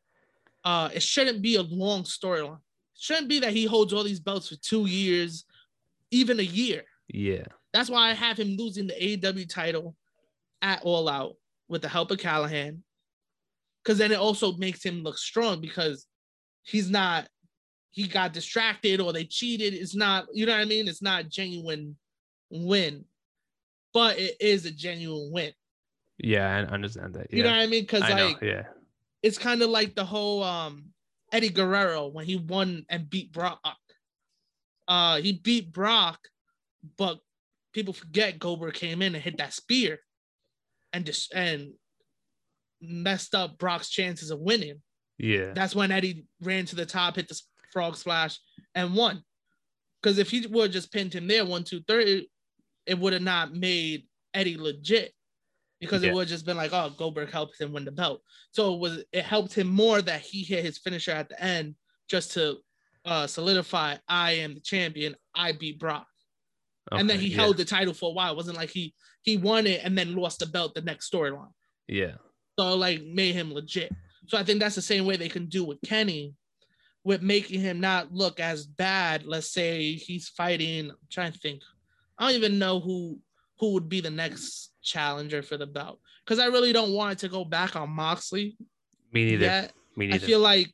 [0.63, 2.61] uh, it shouldn't be a long storyline.
[3.03, 5.43] Shouldn't be that he holds all these belts for two years,
[6.11, 6.83] even a year.
[7.09, 7.43] Yeah.
[7.73, 9.93] That's why I have him losing the AEW title
[10.61, 11.35] at All Out
[11.67, 12.77] with the help of Callihan.
[13.83, 16.07] Because then it also makes him look strong because
[16.61, 17.27] he's not,
[17.91, 19.73] he got distracted or they cheated.
[19.73, 20.87] It's not, you know what I mean?
[20.87, 21.97] It's not a genuine
[22.49, 23.03] win,
[23.93, 25.51] but it is a genuine win.
[26.19, 27.27] Yeah, I understand that.
[27.31, 27.35] Yeah.
[27.35, 27.83] You know what I mean?
[27.83, 28.27] Because I know.
[28.27, 28.63] like Yeah.
[29.21, 30.92] it's kind of like the whole um
[31.33, 33.59] Eddie Guerrero when he won and beat Brock.
[34.87, 36.19] Uh he beat Brock,
[36.97, 37.19] but
[37.73, 39.99] people forget Goldberg came in and hit that spear
[40.93, 41.73] and just and
[42.81, 44.81] messed up Brock's chances of winning.
[45.17, 45.53] Yeah.
[45.53, 47.39] That's when Eddie ran to the top, hit the
[47.71, 48.39] frog splash,
[48.75, 49.23] and won.
[50.01, 52.29] Because if he would have just pinned him there, one, two, three,
[52.85, 55.13] it would have not made Eddie legit.
[55.83, 56.09] Because Yeah.
[56.09, 58.21] it would have just been like, oh, Goldberg helped him win the belt.
[58.51, 61.75] So it was it helped him more that he hit his finisher at the end
[62.09, 62.57] just to
[63.05, 65.15] uh, solidify I am the champion.
[65.35, 66.07] I beat Brock.
[66.91, 67.37] and then he yeah.
[67.37, 68.31] held the title for a while.
[68.31, 71.51] It wasn't like he he won it and then lost the belt the next storyline.
[71.87, 72.15] Yeah.
[72.59, 73.91] So like made him legit.
[74.27, 76.33] So I think that's the same way they can do with Kenny,
[77.03, 79.25] with making him not look as bad.
[79.25, 80.89] Let's say he's fighting.
[80.91, 81.61] I'm trying to think.
[82.17, 83.19] I don't even know who
[83.59, 87.19] who would be the next challenger for the belt because I really don't want it
[87.19, 88.57] to go back on Moxley
[89.13, 89.45] Me neither.
[89.45, 89.73] yet.
[89.95, 90.25] Me I neither.
[90.25, 90.73] feel like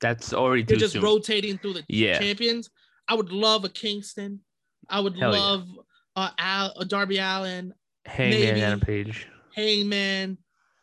[0.00, 1.02] That's already they're just soon.
[1.02, 2.18] rotating through the Yeah.
[2.18, 2.70] champions.
[3.08, 4.40] I would love a Kingston.
[4.88, 5.40] I would Hell yeah.
[5.40, 5.68] love
[6.16, 7.72] uh, Al, a Darby Allin.
[8.04, 9.26] Hangman Adam Page.
[9.54, 10.38] Hangman.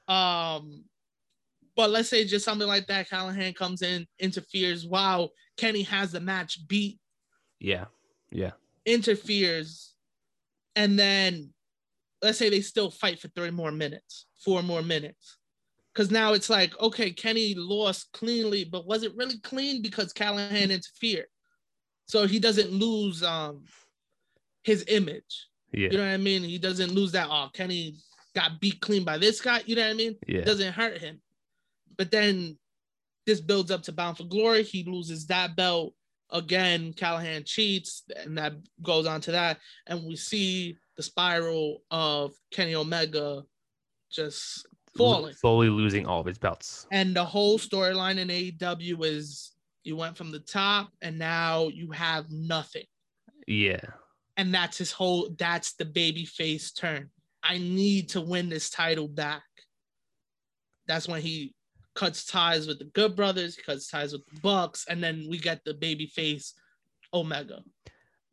[0.08, 0.86] Um,
[1.76, 3.10] but let's say just something like that.
[3.10, 4.86] Callihan comes in, interferes.
[4.86, 7.00] Wow, Kenny has the match beat,
[7.60, 7.86] Yeah.
[8.32, 8.52] Yeah.
[8.86, 9.93] interferes,
[10.76, 11.54] and then
[12.22, 15.38] let's say they still fight for three more minutes, four more minutes.
[15.94, 20.72] Because now it's like, okay, Kenny lost cleanly, but was it really clean because Callihan
[20.72, 21.28] interfered?
[22.08, 23.64] So he doesn't lose um
[24.64, 25.48] his image.
[25.72, 25.90] Yeah.
[25.92, 26.44] You know what I mean?
[26.44, 27.28] He doesn't lose that.
[27.30, 27.96] Oh, Kenny
[28.36, 29.62] got beat clean by this guy.
[29.66, 30.16] You know what I mean?
[30.28, 30.40] yeah.
[30.40, 31.22] It doesn't hurt him.
[31.98, 32.58] But then
[33.26, 34.64] this builds up to Bound for Glory.
[34.64, 35.94] He loses that belt
[36.34, 36.94] again.
[36.94, 39.60] Callihan cheats, and that goes on to that.
[39.88, 43.44] And we see the spiral of Kenny Omega
[44.12, 44.68] just
[44.98, 45.34] falling.
[45.34, 46.88] Slowly losing all of his belts.
[46.92, 49.52] And the whole storyline in AEW is
[49.84, 52.86] you went from the top and now you have nothing.
[53.48, 53.82] Yeah.
[54.38, 57.10] And that's his whole that's the baby face turn.
[57.44, 59.44] I need to win this title back.
[60.88, 61.54] That's when he
[61.96, 65.64] cuts ties with the Good Brothers, cuts ties with the Bucks, and then we get
[65.64, 66.54] the baby face
[67.14, 67.64] Omega.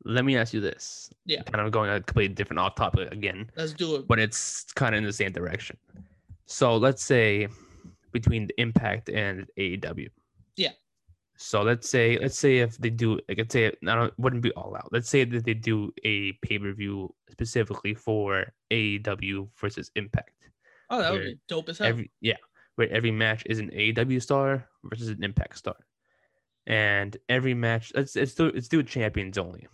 [0.04, 1.10] Let me ask you this.
[1.26, 1.42] Yeah.
[1.42, 4.08] Kind of going a completely different off topic again, Let's do it.
[4.08, 5.76] but it's kind of in the same direction.
[6.46, 7.48] So let's say
[8.12, 10.08] between the Impact and AEW.
[10.56, 10.70] Yeah.
[11.36, 14.52] So let's say let's say if they do like let's say I don't wouldn't be
[14.52, 14.88] all out.
[14.92, 20.32] Let's say that they do a pay per view specifically for AEW versus Impact.
[20.90, 21.88] Oh, that would be dope as hell.
[21.88, 22.36] every yeah
[22.80, 25.76] where every match is an AEW star versus an Impact star,
[26.66, 29.68] and every match let's let's do do champions only.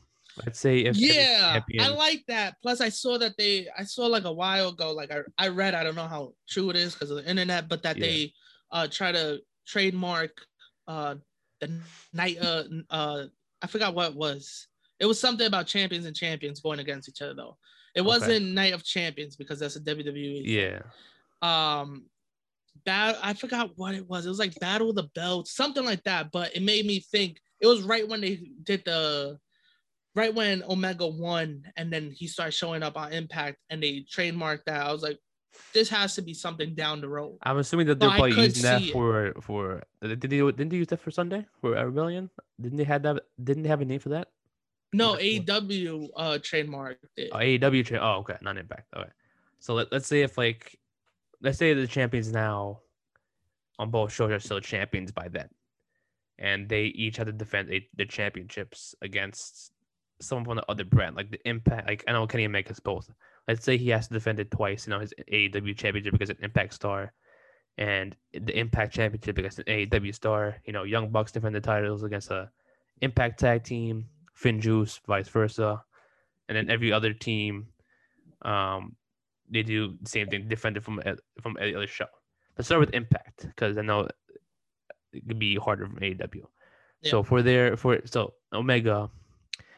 [0.45, 2.57] Let's say if yeah, I like that.
[2.61, 5.75] Plus, I saw that they, I saw like a while ago, like I, I read,
[5.75, 8.07] I don't know how true it is because of the internet, but that Yeah.
[8.07, 8.33] they
[8.73, 10.33] uh try to trademark
[10.89, 11.15] uh
[11.61, 11.81] the
[12.13, 13.25] night uh uh
[13.63, 14.67] I forgot what it was.
[14.99, 17.57] It was something about champions and champions going against each other though.
[17.95, 20.45] It wasn't Night of Champions because that's a WWE.
[20.45, 20.45] thing.
[20.45, 20.83] yeah
[21.41, 22.11] Um,
[22.87, 24.25] bat I forgot what it was.
[24.25, 26.33] It was like Battle of the Belts, something like that.
[26.33, 27.39] But it made me think.
[27.61, 29.39] It was right when they did the,
[30.15, 34.65] right when Omega won, and then he started showing up on Impact, and they trademarked
[34.67, 34.87] that.
[34.87, 35.19] I was like,
[35.73, 37.39] this has to be something down the road.
[37.43, 38.93] I'm assuming that they're I probably using that see it.
[38.93, 42.31] for for did they didn't they use that for Sunday for a Rebellion?
[42.61, 43.23] Didn't they have that?
[43.43, 44.29] Didn't they have a name for that?
[44.93, 47.31] No, AEW uh trademarked it.
[47.33, 47.85] Oh, AEW.
[47.85, 48.87] Cha- oh, okay, not Impact.
[48.97, 49.09] Okay,
[49.59, 50.79] so let, let's say if like,
[51.43, 52.81] let's say the champions now
[53.79, 55.49] on both shows are still champions by then,
[56.39, 59.73] and they each had to defend a, the championships against
[60.21, 61.89] someone from the other brand, like the Impact.
[61.89, 63.11] Like I know Kenny Omega's both.
[63.49, 64.87] Let's say he has to defend it twice.
[64.87, 67.13] You know his AEW championship because an Impact star,
[67.79, 70.57] and the Impact Championship against an AEW star.
[70.65, 72.51] You know, Young Bucks defend the titles against a
[73.03, 74.07] Impact Tag Team,
[74.41, 75.83] FinJuice, vice versa,
[76.49, 77.69] and then every other team,
[78.43, 78.97] um,
[79.51, 81.01] they do the same thing, defend it from
[81.41, 82.07] from any other show.
[82.57, 84.09] Let's start with Impact because I know
[85.13, 86.45] it could be harder from AEW.
[87.05, 89.09] So for their for so Omega,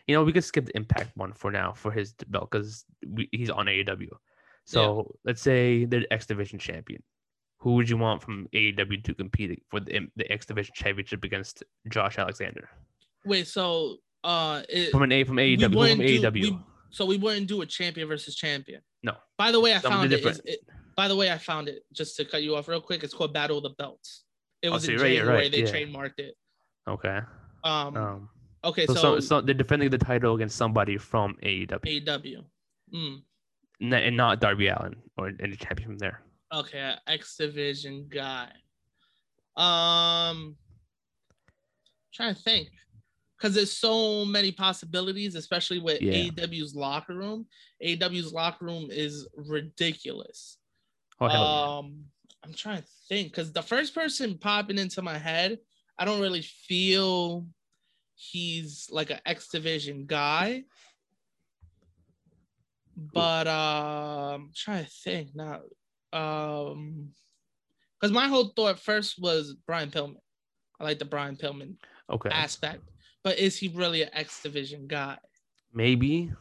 [0.07, 2.85] you know, we could skip the Impact one for now for his belt because
[3.33, 4.09] he's on AEW.
[4.65, 7.03] So let's say they're the X Division champion.
[7.59, 11.65] Who would you want from AEW to compete for the the X Division championship against
[11.89, 12.69] Josh Alexander
[13.25, 16.33] Wait, so uh, it, from an A from AEW from do- AEW?
[16.43, 16.59] we-
[16.91, 18.81] so we wouldn't do a champion versus champion.
[19.03, 19.15] No.
[19.37, 20.41] By the way, I Something found it, different.
[20.45, 20.61] it.
[20.97, 21.85] By the way, I found it.
[21.93, 24.25] Just to cut you off real quick, it's called Battle of the Belts.
[24.63, 25.43] It Oh, was so in you're right, January.
[25.43, 25.67] right, They yeah.
[25.73, 26.35] trademarked it.
[26.89, 27.21] okay.
[27.65, 27.97] Um.
[27.97, 28.29] Um.
[28.65, 28.87] okay.
[28.87, 32.45] So, So, so, they're defending the title against somebody from AEW, AW.
[32.95, 33.23] Mm,
[33.83, 36.23] n- and not Darby Allin or any champion from there.
[36.53, 38.49] okay, X Division guy.
[39.57, 40.57] Um.
[42.13, 42.69] Trying to think,
[43.38, 46.14] because there's so many possibilities, especially with Yeah.
[46.31, 47.46] AEW's locker room.
[47.81, 50.59] AW's locker room is ridiculous.
[51.20, 51.77] Oh hell yeah.
[51.79, 52.05] um
[52.44, 55.59] i'm trying to think because the first person popping into my head
[55.98, 57.44] i don't really feel
[58.14, 60.62] he's like an x division guy
[62.96, 65.62] but um I'm trying to think now
[66.12, 67.09] um
[68.01, 70.20] because my whole thought first was brian pillman
[70.79, 71.74] i like the brian pillman
[72.09, 72.31] Okay.
[72.31, 72.83] aspect
[73.29, 75.19] but is he really an x division guy
[75.75, 76.33] Maybe.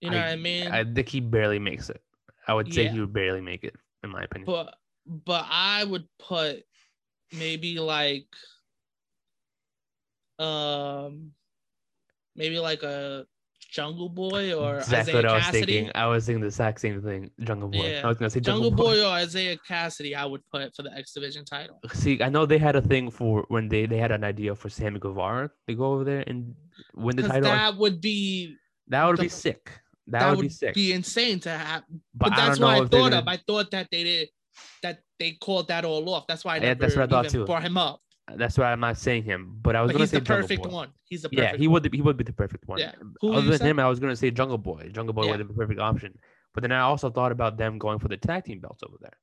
[0.00, 2.00] you know I- what i mean I think he barely makes it.
[2.46, 2.92] I would say Yeah.
[2.92, 4.46] he would barely make it, in my opinion.
[4.46, 6.62] but but I would put
[7.32, 8.30] maybe like
[10.38, 11.32] um
[12.36, 13.26] maybe like a
[13.60, 15.52] Jungle Boy or exactly Isiah what I was Kassidy.
[15.52, 15.90] thinking.
[15.94, 17.30] I was thinking the exact same thing.
[17.40, 17.90] Jungle Boy.
[17.90, 18.00] Yeah.
[18.04, 20.92] I was gonna say Jungle Jungle, Boy or Isiah Kassidy, I would put for the
[20.94, 21.80] X Division title.
[21.92, 24.68] See, I know they had a thing for when they they had an idea for
[24.68, 26.54] Sammy Guevara to go over there and
[26.94, 27.42] win the title.
[27.50, 28.56] that would be
[28.88, 29.70] that would the- be sick.
[30.08, 30.74] That, that, would, would be sick.
[30.74, 31.82] be insane to have.
[32.14, 33.26] but But, that's what I thought of.
[33.26, 34.28] I thought that they did
[34.84, 36.26] that they called that all off.
[36.28, 37.44] That's why I Yeah, that's what I thought too.
[37.44, 38.00] brought him up.
[38.34, 39.58] That's why I'm not saying him.
[39.62, 40.68] But I was But gonna he's say the Jungle perfect Boy.
[40.70, 40.88] one.
[41.04, 42.78] He's the perfect Yeah, he would he would be the perfect one.
[42.78, 42.92] Yeah.
[43.20, 43.66] Who Other than said?
[43.68, 44.90] him, I was gonna say Jungle Boy.
[44.92, 45.30] Jungle Boy Yeah.
[45.32, 46.18] would have been the perfect option.
[46.52, 49.16] But then I also thought about them going for the tag team belts over there.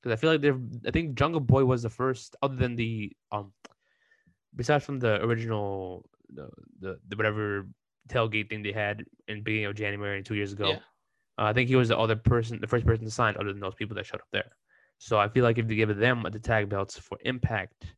[0.00, 3.12] Because I feel like they're I think Jungle Boy was the first other than the
[3.30, 3.52] um
[4.56, 6.48] besides from the original the
[6.80, 7.68] the, the whatever
[8.08, 10.70] tailgate thing they had in beginning of January two years ago.
[10.70, 10.76] Yeah.
[11.38, 13.60] Uh, I think he was the other person, the first person to sign other than
[13.60, 14.50] those people that showed up there.
[14.98, 17.94] So I feel like if they give them the tag belts for Impact,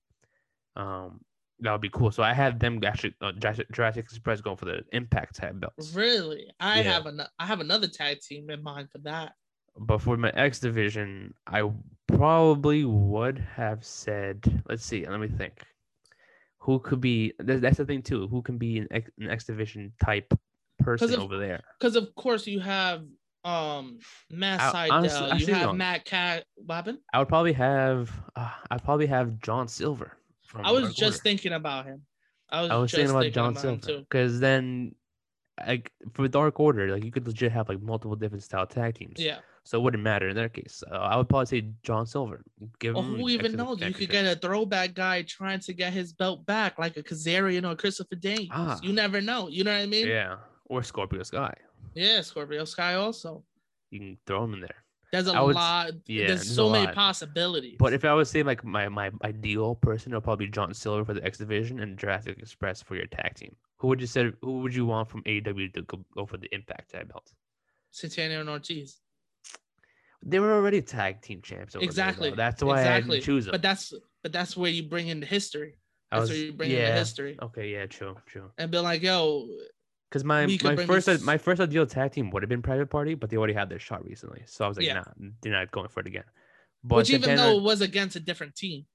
[0.76, 1.20] um,
[1.60, 2.10] that would be cool.
[2.10, 5.94] So I had them actually uh, Jurassic, Jurassic Express going for the Impact tag belts.
[5.94, 6.92] Really, I Yeah.
[6.92, 9.34] have an I have another tag team in mind for that.
[9.76, 11.68] But for my X division, I
[12.06, 15.62] probably would have said, let's see, let me think.
[16.58, 17.32] Who could be?
[17.38, 18.26] that- That's the thing too.
[18.28, 20.32] Who can be an X, an X division type
[20.78, 21.62] person if- over there?
[21.78, 23.04] Because of course you have
[23.44, 23.98] um
[24.30, 25.74] Matt I- Sydal, honestly- you have.
[25.74, 26.44] Matt Cat.
[26.56, 26.98] What happened?
[27.12, 28.10] I would probably have.
[28.36, 30.16] Uh, I'd probably have John Silver.
[30.54, 31.16] From I was just Order.
[31.18, 32.02] thinking about him.
[32.50, 33.98] I was, I was just thinking about thinking John about Silver too.
[34.08, 34.94] because then,
[35.66, 39.18] like for Dark Order, like you could legit have like multiple different style tag teams.
[39.18, 39.38] Yeah.
[39.64, 40.84] So it wouldn't matter in their case.
[40.88, 42.44] Uh, I would probably say John Silver.
[42.78, 43.80] Give Well, him who even knows?
[43.80, 47.68] You could get a throwback guy trying to get his belt back, like a Kazarian
[47.68, 48.50] or Christopher Daniels.
[48.52, 48.78] Ah.
[48.82, 49.48] You never know.
[49.48, 50.06] You know what I mean?
[50.06, 50.36] Yeah,
[50.66, 51.54] or Scorpio Sky.
[51.94, 53.42] Yeah, Scorpio Sky also.
[53.90, 54.83] You can throw him in there.
[55.14, 55.92] There's a would lot.
[56.06, 56.94] yeah, there's so many lot.
[56.96, 57.76] possibilities.
[57.78, 61.04] But if I was saying like my my ideal person, it'll probably be John Silver
[61.04, 63.54] for the X Division and Jurassic Express for your tag team.
[63.76, 64.32] Who would you say?
[64.42, 67.32] Who would you want from AEW to go, go for the Impact tag belt?
[67.92, 68.98] Santana and Ortiz.
[70.20, 71.76] They were already tag team champs.
[71.76, 72.30] over there, Exactly.
[72.30, 73.16] That's why I exactly.
[73.18, 73.52] didn't choose them.
[73.52, 75.76] But that's but that's where you bring in the history.
[76.10, 77.38] That's was, where you bring in the history.
[77.40, 78.50] Okay, yeah, true, true.
[78.58, 79.46] And be like, yo,
[80.14, 80.46] Because my
[80.76, 83.36] my first this- my first ideal tag team would have been Private Party, but they
[83.36, 84.94] already had their shot recently, so I was like, Yeah.
[84.94, 86.24] nah, they're not going for it again.
[86.84, 88.86] But which even though it was against a different team.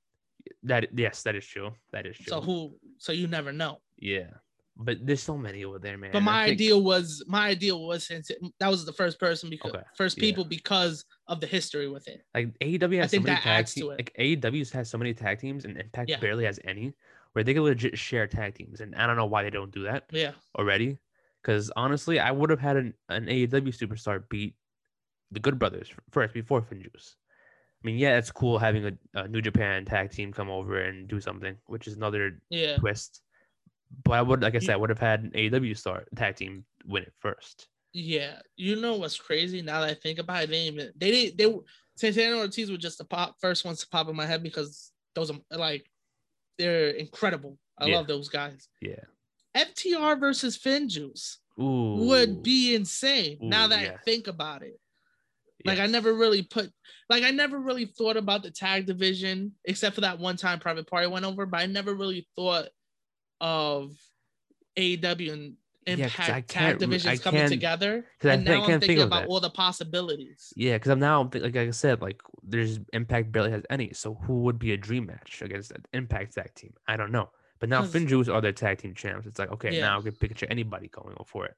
[0.64, 1.72] that yes, that is true.
[1.92, 2.26] That is true.
[2.28, 3.82] So who so you never know.
[3.98, 4.30] yeah,
[4.78, 6.12] but there's so many over there, man.
[6.14, 9.74] But my think- ideal was my ideal was since that was the first person because
[9.74, 10.22] Okay, first yeah.
[10.22, 12.22] people because of the history with it.
[12.34, 13.92] like AEW has so think many that tag adds to teams.
[13.92, 13.98] it.
[13.98, 16.20] Like AEW has so many tag teams, and Impact Yeah.
[16.22, 16.94] barely has any,
[17.34, 19.84] where they can legit share tag teams, and I don't know why they don't do
[19.84, 20.32] that Yeah.
[20.58, 20.98] already.
[21.42, 24.56] Because honestly, I would have had an, an AEW superstar beat
[25.32, 27.16] the Good Brothers first before FinJuice.
[27.82, 31.08] I mean, yeah, it's cool having a, a New Japan tag team come over and
[31.08, 32.76] do something, which is another Yeah.
[32.78, 33.22] twist.
[34.04, 36.66] But I would, like I said, I would have had an AEW star tag team
[36.86, 37.68] win it first.
[37.94, 38.40] Yeah.
[38.58, 40.50] You know what's crazy now that I think about it?
[40.50, 41.64] They didn't even they didn't they were-
[41.96, 44.92] Santana and Ortiz were just the pop first ones to pop in my head because
[45.16, 45.86] those are like
[46.58, 47.58] they're incredible.
[47.78, 47.96] I Yeah.
[47.98, 48.68] love those guys.
[48.82, 49.04] Yeah.
[49.56, 52.08] FTR versus FinJuice Ooh.
[52.08, 53.38] would be insane.
[53.42, 54.80] now Ooh, that I think about it.
[55.66, 56.72] Like I never really put
[57.10, 60.88] like I never really thought about the tag division except for that one time private
[60.88, 62.70] party went over, but I never really thought
[63.42, 63.92] of
[64.78, 65.56] AEW and
[65.88, 67.48] Impact I tag divisions coming I
[68.22, 69.30] And now I'm thinking of about that.
[69.30, 70.54] all the possibilities.
[70.56, 73.94] Yeah, because I'm now like, like I said, like there's Impact barely has any.
[73.94, 76.74] So who would be a dream match against an Impact tag team?
[76.88, 77.30] I don't know.
[77.60, 79.28] But now FinJuice are their tag team champs.
[79.28, 79.82] It's like okay, Yeah.
[79.82, 81.56] now I can picture anybody going for it.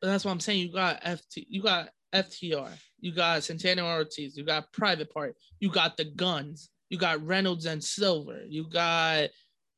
[0.00, 0.60] But that's what I'm saying.
[0.60, 5.70] You got FT, you got FTR, you got Santana Ortiz, you got Private Party, you
[5.70, 9.28] got the Guns, you got Reynolds and Silver, you got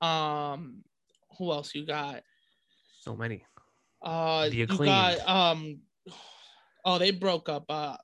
[0.01, 0.83] um,
[1.39, 1.75] who else?
[1.75, 2.23] You got
[3.01, 3.45] So many.
[4.03, 5.81] uh, The you got um,
[6.85, 7.65] oh they broke up.
[7.69, 7.97] Uh,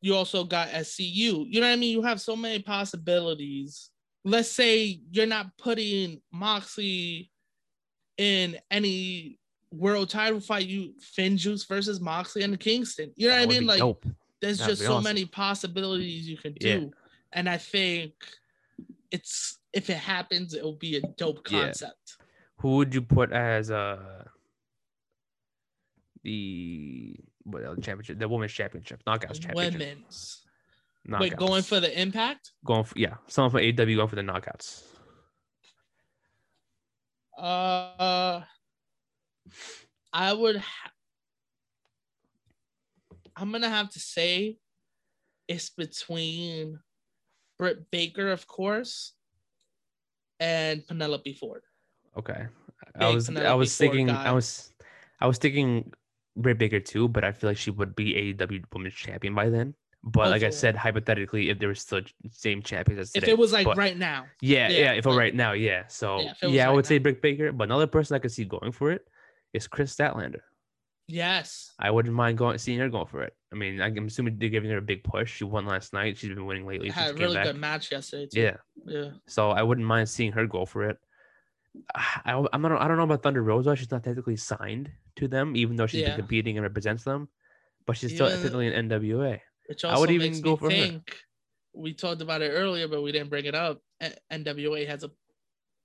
[0.00, 1.44] you also got SCU.
[1.48, 1.92] You know what I mean?
[1.92, 3.90] You have so many possibilities.
[4.24, 7.30] Let's say you're not putting Moxley
[8.18, 9.38] in any
[9.72, 10.66] world title fight.
[10.66, 13.12] You FinJuice versus Moxley and Kingston.
[13.16, 13.66] You know That what I mean?
[13.66, 14.04] Like dope.
[14.40, 15.04] there's That'd just so awesome.
[15.04, 16.84] many possibilities you can do, Yeah.
[17.32, 18.12] and I think
[19.10, 21.64] it's if it happens, it will be a dope Yeah.
[21.66, 22.16] concept.
[22.58, 24.24] Who would you put as uh
[26.24, 27.14] the
[27.44, 30.44] what else, championship, the women's championship, knockouts championship, Women's.
[31.08, 31.20] Knockouts.
[31.20, 32.52] Wait, going for the impact?
[32.64, 34.82] going for yeah, someone for AW going for the knockouts.
[37.36, 38.42] Uh,
[40.12, 40.56] I would.
[40.56, 40.92] Ha-
[43.36, 44.58] I'm gonna have to say,
[45.46, 46.80] it's between
[47.58, 49.12] Britt Baker, of course,
[50.40, 51.62] and Penelope Ford.
[52.16, 52.46] Okay,
[52.96, 54.24] I Big was I was Ford thinking guy.
[54.24, 54.72] I was
[55.20, 55.92] I was thinking
[56.36, 59.74] Britt Baker too, but I feel like she would be AEW Women's Champion by then.
[60.04, 63.38] But like I said, hypothetically, if there were still same champions as today, If it
[63.38, 65.86] was like but- right now, yeah, yeah, yeah, if like- right now, yeah.
[65.88, 68.30] So Yeah, yeah, was I right would say Britt Baker, but another person I could
[68.32, 69.02] see going for it
[69.52, 70.40] is Kris Statlander.
[71.08, 73.34] yes, I wouldn't mind going seeing her go for it.
[73.52, 75.36] I mean, I'm assuming they're giving her a big push.
[75.36, 76.18] She won last night.
[76.18, 76.90] She's been winning lately.
[76.90, 78.26] had a really good match yesterday.
[78.32, 78.40] Too.
[78.40, 78.56] Yeah.
[78.86, 79.10] yeah.
[79.26, 80.98] So I wouldn't mind seeing her go for it.
[81.94, 82.80] I, I'm not.
[82.80, 83.74] I don't know about Thunder Rosa.
[83.76, 86.08] She's not technically signed to them, even though she's Yeah.
[86.08, 87.28] been competing and represents them.
[87.86, 89.40] But she's still Even- technically an NWA.
[89.68, 90.70] Which I would even makes go me for her.
[90.70, 91.16] think
[91.74, 93.80] we talked about it earlier, but we didn't bring it up.
[94.32, 95.10] NWA has a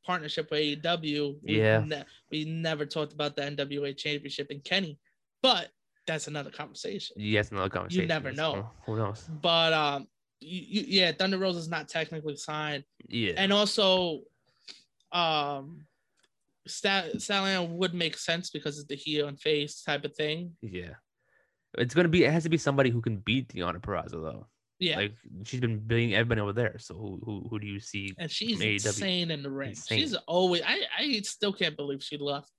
[0.05, 1.37] partnership with AEW.
[1.43, 1.83] We Yeah.
[1.85, 4.97] ne- we never talked about the NWA championship in Kenny,
[5.41, 5.69] but
[6.07, 7.15] that's another conversation.
[7.19, 8.01] Yes, another conversation.
[8.03, 8.69] You never know.
[8.85, 9.23] Who knows?
[9.41, 10.07] But um,
[10.39, 13.33] you, you, yeah, Thunder Rosa is not technically signed, Yeah.
[13.37, 14.21] and also,
[15.11, 15.85] um,
[16.67, 20.55] Stal- Stallion would make sense because it's the heel and face type of thing.
[20.61, 20.95] yeah.
[21.77, 22.23] It's gonna be.
[22.23, 24.47] It has to be somebody who can beat Deonna Purrazzo though.
[24.79, 25.13] Yeah, Like
[25.45, 26.77] she's been beating everybody over there.
[26.79, 28.13] So who who, who do you see?
[28.17, 29.75] and she's insane in the ring.
[29.75, 30.61] She's always.
[30.65, 32.51] I I still can't believe she left.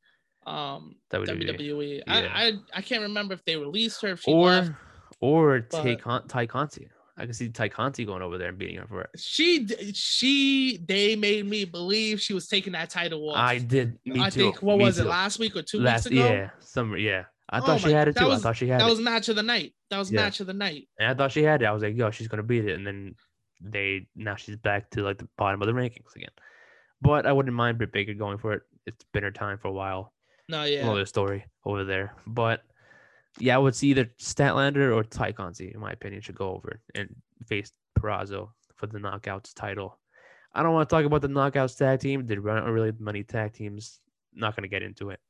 [0.47, 1.59] Um, WWE.
[1.59, 2.03] WWE.
[2.07, 2.13] Yeah.
[2.33, 4.09] I, I I can't remember if they released her.
[4.13, 4.73] If she left.
[5.21, 6.89] Or or take Con- Tay Conti.
[7.17, 9.11] I can see Tay Conti going over there and beating her for it.
[9.17, 13.37] She she they made me believe she was taking that title off.
[13.37, 13.99] I did.
[14.05, 14.41] Me I too.
[14.41, 16.29] think what me was it last week or two Last weeks ago?
[16.33, 17.25] yeah, summer yeah.
[17.51, 18.27] I Oh thought she had it too.
[18.27, 18.85] was- I thought she had it.
[18.85, 18.91] That it.
[18.91, 19.75] was match of the night.
[19.91, 20.23] That was Yeah.
[20.23, 20.89] match of the night.
[20.99, 21.67] and I thought she had it.
[21.67, 22.75] I was like, yo, she's gonna beat it.
[22.77, 23.15] And then
[23.61, 26.31] they now she's back to like the bottom of the rankings again.
[27.01, 28.63] But I wouldn't mind Britt Baker going for it.
[28.87, 30.13] It's been her time for a while.
[30.49, 30.83] No, yeah.
[30.85, 32.15] Another story over there.
[32.27, 32.63] But
[33.39, 36.81] yeah, I would see either Statlander or Tay Conti, in my opinion, should go over
[36.95, 37.15] and
[37.47, 39.99] face Purrazzo for the knockouts title.
[40.55, 42.27] I don't want to talk about the knockouts tag team.
[42.27, 44.01] There aren't really many tag teams.
[44.35, 45.21] Not gonna get into it.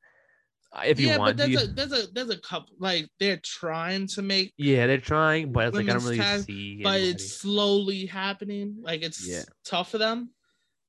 [0.85, 4.07] If you yeah, want, but there's a there's a there's a couple like they're trying
[4.09, 6.81] to make, yeah, they're trying, but it's like I don't really tag, see.
[6.83, 7.11] but anybody.
[7.11, 8.79] it's slowly happening.
[8.81, 9.45] Like it's Yeah.
[9.65, 10.31] tough for them.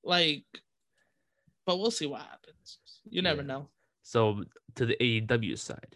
[0.03, 0.45] Like,
[1.65, 2.79] but we'll see what happens.
[3.09, 3.47] You never Yeah.
[3.47, 3.69] know.
[4.01, 4.43] So
[4.75, 5.95] to the AEW side,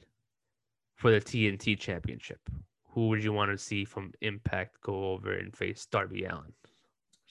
[0.96, 2.40] for the TNT Championship,
[2.90, 6.54] who would you want to see from Impact go over and face Darby Allin?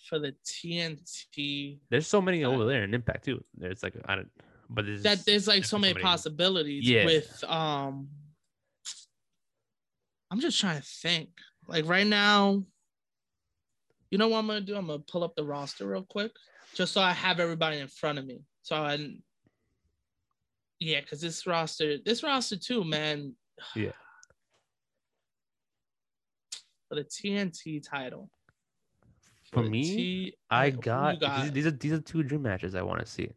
[0.08, 3.44] For the TNT, There's so many over there in Impact too.
[3.54, 4.30] There's like I don't,
[4.70, 7.04] but there's that there's like so many possibilities Yeah.
[7.04, 8.08] with um
[10.30, 11.30] I'm just trying to think.
[11.66, 12.62] Like right now,
[14.10, 14.76] you know what I'm gonna do?
[14.76, 16.32] I'm gonna pull up the roster real quick,
[16.74, 18.40] just so I have everybody in front of me.
[18.62, 18.98] So I
[20.80, 23.34] yeah, because this roster, this roster too, man.
[23.74, 23.92] Yeah.
[26.88, 28.30] For the TNT title.
[29.52, 31.42] For the me, T- I got, got?
[31.42, 33.30] These, these are these are two dream matches I want to see.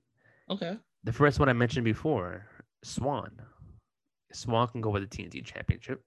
[0.49, 0.77] okay.
[1.03, 2.45] The first one I mentioned before,
[2.83, 3.31] Swann.
[4.33, 6.01] Swann can go with the TNT Championship.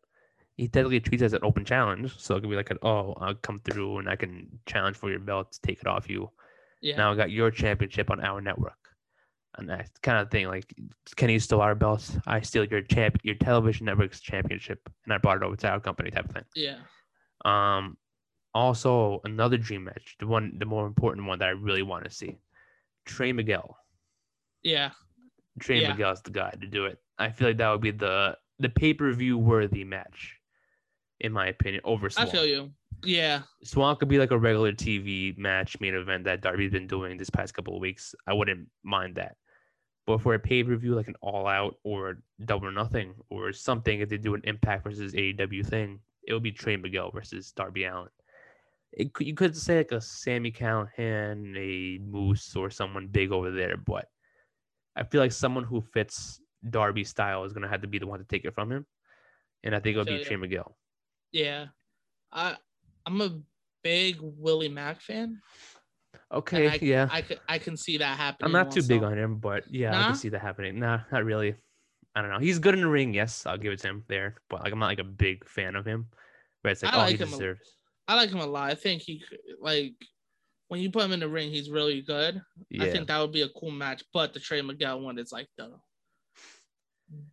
[0.57, 2.17] he technically treats it as an open challenge.
[2.19, 5.11] So it could be like, an, oh, I'll come through and I can challenge for
[5.11, 6.31] your belt, take it off you.
[6.81, 6.97] Yeah.
[6.97, 8.79] Now I got your championship on our network.
[9.59, 10.73] And that kind of thing, like
[11.17, 15.19] can you steal our belts, I steal your champ, your television network's championship, and I
[15.19, 16.45] brought it over to our company, type of thing.
[16.57, 16.79] yeah.
[17.45, 17.97] Um,
[18.55, 22.11] also another dream match, the one, the more important one that I really want to
[22.11, 22.39] see,
[23.05, 23.77] Trey Miguel.
[24.65, 24.91] Yeah.
[25.61, 25.93] Trey Yeah.
[25.93, 26.99] Miguel's the guy to do it.
[27.19, 30.37] I feel like that would be the the pay per view worthy match,
[31.21, 31.83] in my opinion.
[31.85, 32.27] Over Swann.
[32.27, 32.71] I feel you.
[33.05, 33.43] Yeah.
[33.63, 37.31] Swann could be like a regular TV match main event that Darby's been doing this
[37.31, 38.15] past couple of weeks.
[38.27, 39.37] I wouldn't mind that.
[40.07, 43.53] But for a pay per view like an All Out or Double or Nothing or
[43.53, 47.53] something, if they do an Impact versus AEW thing, it would be Trey Miguel versus
[47.53, 48.09] Darby Allin.
[48.93, 53.77] It, you could say like a Sami Callihan, a Moose, or someone big over there,
[53.77, 54.09] but
[54.97, 58.21] I feel like someone who fits Darby style is gonna have to be the one
[58.21, 58.87] to take it from him,
[59.63, 60.27] and I think it'll Feel be ya.
[60.27, 60.77] Trey Miguel.
[61.33, 61.67] Yeah.
[62.33, 62.57] I
[63.07, 63.39] I'm a
[63.83, 65.41] big Willie Mack fan.
[66.33, 67.09] Okay, I, yeah.
[67.11, 68.47] I can I can see that happening.
[68.47, 70.79] I'm not too big on him, but yeah, I can see that happening.
[70.79, 71.55] Nah, not really.
[72.17, 72.39] I don't know.
[72.39, 74.37] He's good in the ring, yes, I'll give it to him there.
[74.49, 76.07] But like I'm not like a big fan of him.
[76.63, 77.77] But it's like I oh, all like he him a- deserves.
[78.07, 78.71] I like him a lot.
[78.71, 79.23] I think he
[79.61, 79.95] like
[80.69, 82.41] when you put him in the ring, he's really good.
[82.71, 82.85] Yeah.
[82.85, 84.03] I think that would be a cool match.
[84.13, 85.73] But the Trey Miguel one is like the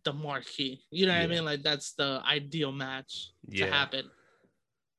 [0.04, 0.80] the marquee.
[0.90, 1.44] You know what I mean?
[1.44, 3.66] Like that's the ideal match yeah.
[3.66, 4.10] to happen.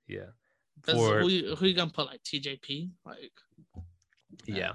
[0.07, 0.31] Yeah.
[0.84, 2.89] For who you, who you gonna put like TJP?
[3.05, 3.31] Like
[4.45, 4.73] yeah.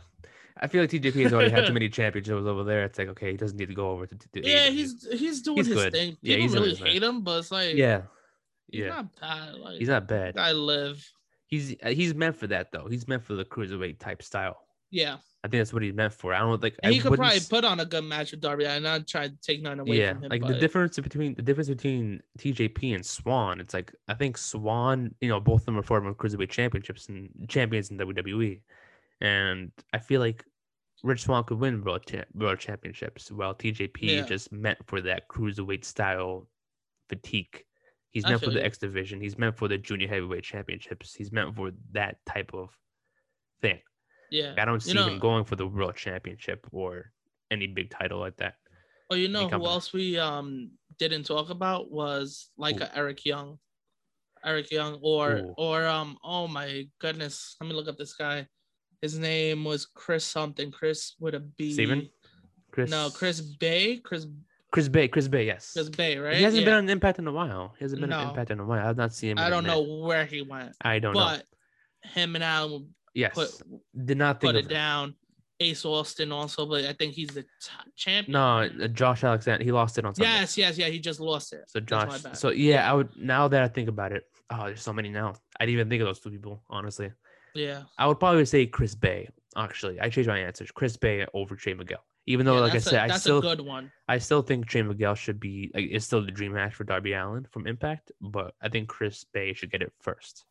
[0.60, 2.84] I feel like TJP has already had too many championships over there.
[2.84, 5.42] It's like okay, he doesn't need to go over to, to, to yeah, he's he's
[5.42, 5.92] doing He's his good.
[5.92, 6.16] thing.
[6.22, 8.02] Yeah, People he's doing really hate him, but it's like yeah.
[8.68, 8.88] he's Yeah.
[8.88, 9.54] not bad.
[9.54, 10.38] Like He's not bad.
[10.38, 11.04] I live.
[11.48, 12.86] He's uh, he's meant for that though.
[12.88, 14.56] He's meant for the cruiserweight type style.
[14.90, 16.32] Yeah, I think that's what he's meant for.
[16.32, 16.76] I don't like.
[16.82, 18.66] and I he could probably s- put on a good match with Darby.
[18.66, 20.28] I'm not trying to take none away yeah, from him.
[20.30, 23.60] like the difference between the difference between TJP and Swann.
[23.60, 27.28] It's like I think Swann, you know, both of them are former cruiserweight championships and
[27.48, 28.60] champions in WWE,
[29.20, 30.44] and I feel like
[31.02, 34.22] Rich Swann could win world cha- world championships, while TJP Yeah.
[34.26, 36.48] just meant for that cruiserweight style
[37.08, 37.64] fatigue.
[38.10, 38.64] He's I meant for the you.
[38.64, 39.20] X division.
[39.20, 41.14] He's meant for the junior heavyweight championships.
[41.14, 42.70] He's meant for that type of
[43.60, 43.80] thing.
[44.30, 44.54] yeah.
[44.58, 47.12] I don't see You know, him going for the world championship or
[47.50, 48.54] any big title like that.
[49.10, 53.58] Oh, you know who else we um didn't talk about was like Eric Young,
[54.44, 55.54] Eric Young, or Ooh.
[55.56, 58.46] or um oh my goodness, let me look up this guy.
[59.00, 60.70] His name was Chris something.
[60.72, 61.72] Chris with a B.
[61.72, 62.08] Steven?
[62.72, 63.96] Chris No, Chris Bey.
[63.98, 64.26] Chris
[64.70, 65.72] Chris Bey, Chris Bey, yes.
[65.72, 66.36] Chris Bey, right?
[66.36, 66.66] He hasn't Yeah.
[66.66, 67.74] been on Impact in a while.
[67.78, 68.86] He hasn't been on Impact in a while.
[68.86, 69.38] I've not seen him.
[69.38, 71.20] I don't know where he went, I don't know.
[71.20, 71.44] but
[72.12, 73.50] him and Alan Yes, put
[74.04, 75.14] did not think put of it down.
[75.60, 77.48] Ace Austin also, but I think he's the t-
[77.96, 78.32] champion.
[78.32, 79.64] No, uh, Josh Alexander.
[79.64, 80.30] He lost it on Sunday.
[80.30, 80.86] Yes, yes, yeah.
[80.86, 81.64] He just lost it.
[81.66, 82.20] So Josh.
[82.34, 84.22] So yeah, I would now that I think about it.
[84.50, 85.34] Oh, there's so many now.
[85.58, 86.62] I didn't even think of those two people.
[86.70, 87.10] Honestly,
[87.54, 87.82] yeah.
[87.98, 89.28] I would probably say Chris Bey.
[89.56, 90.70] Actually, I changed my answers.
[90.70, 92.04] Chris Bey over Trey Miguel.
[92.28, 93.90] Even though, Yeah, like I said, I still a good one.
[94.06, 97.14] I still think Trey Miguel should be like it's still the dream match for Darby
[97.14, 100.44] Allin from Impact, but I think Chris Bey should get it first.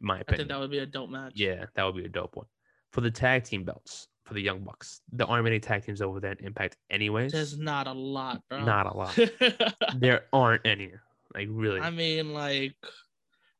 [0.00, 0.38] In my I opinion.
[0.38, 1.32] think that would be a dope match.
[1.34, 2.46] Yeah, that would be a dope one.
[2.92, 5.00] For the tag team belts, for the Young Bucks.
[5.10, 7.32] There aren't many tag teams over there in Impact anyways.
[7.32, 8.64] There's not a lot, bro.
[8.64, 9.18] Not a lot.
[9.96, 10.92] there aren't any.
[11.34, 11.80] Like really.
[11.80, 12.74] I mean, like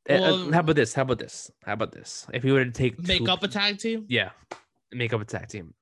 [0.09, 0.95] Uh, uh, well- how about this?
[0.95, 1.51] How about this?
[1.65, 2.27] How about this?
[2.33, 4.07] If you were to take make two- up a tag team.
[4.09, 4.31] Yeah.
[4.93, 5.75] Make up a tag team.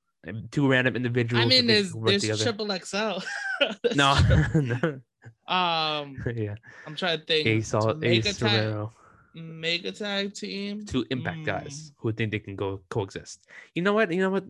[0.51, 1.45] Two random individuals.
[1.45, 3.19] I mean, there's there's triple XL.
[3.95, 4.11] No.
[5.47, 6.55] um, yeah.
[6.85, 7.45] I'm trying to think.
[7.47, 8.91] Ace, all, Ace tag, Guerrero.
[9.33, 10.85] make a tag team.
[10.85, 11.45] two impact Mm.
[11.45, 13.47] guys who think they can go coexist.
[13.75, 14.11] You know what?
[14.11, 14.43] You know what?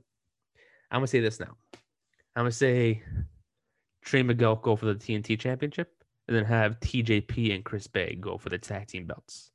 [0.92, 1.56] I'm gonna say this now.
[2.36, 3.04] I'm gonna say
[4.04, 5.92] Trey Miguel go for the TNT championship,
[6.28, 9.52] and then have TJP and Chris Bey go for the tag team belts.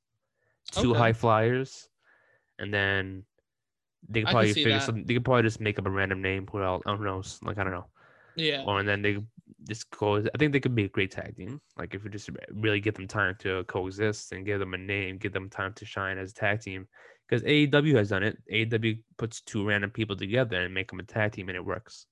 [0.72, 0.98] Two Okay.
[0.98, 1.88] high flyers,
[2.58, 3.24] and then
[4.08, 4.82] they could probably figure that.
[4.82, 5.04] some.
[5.04, 6.46] They could probably just make up a random name.
[6.50, 6.82] Who else?
[6.86, 7.22] I don't know.
[7.42, 7.86] Like I don't know.
[8.36, 9.18] Yeah, Or and then they
[9.68, 10.16] just go.
[10.18, 11.60] I think they could be a great tag team.
[11.76, 15.18] Like if you just really give them time to coexist and give them a name,
[15.18, 16.88] give them time to shine as a tag team.
[17.28, 18.36] Because AEW has done it.
[18.50, 22.06] AEW puts two random people together and make them a tag team, and it works.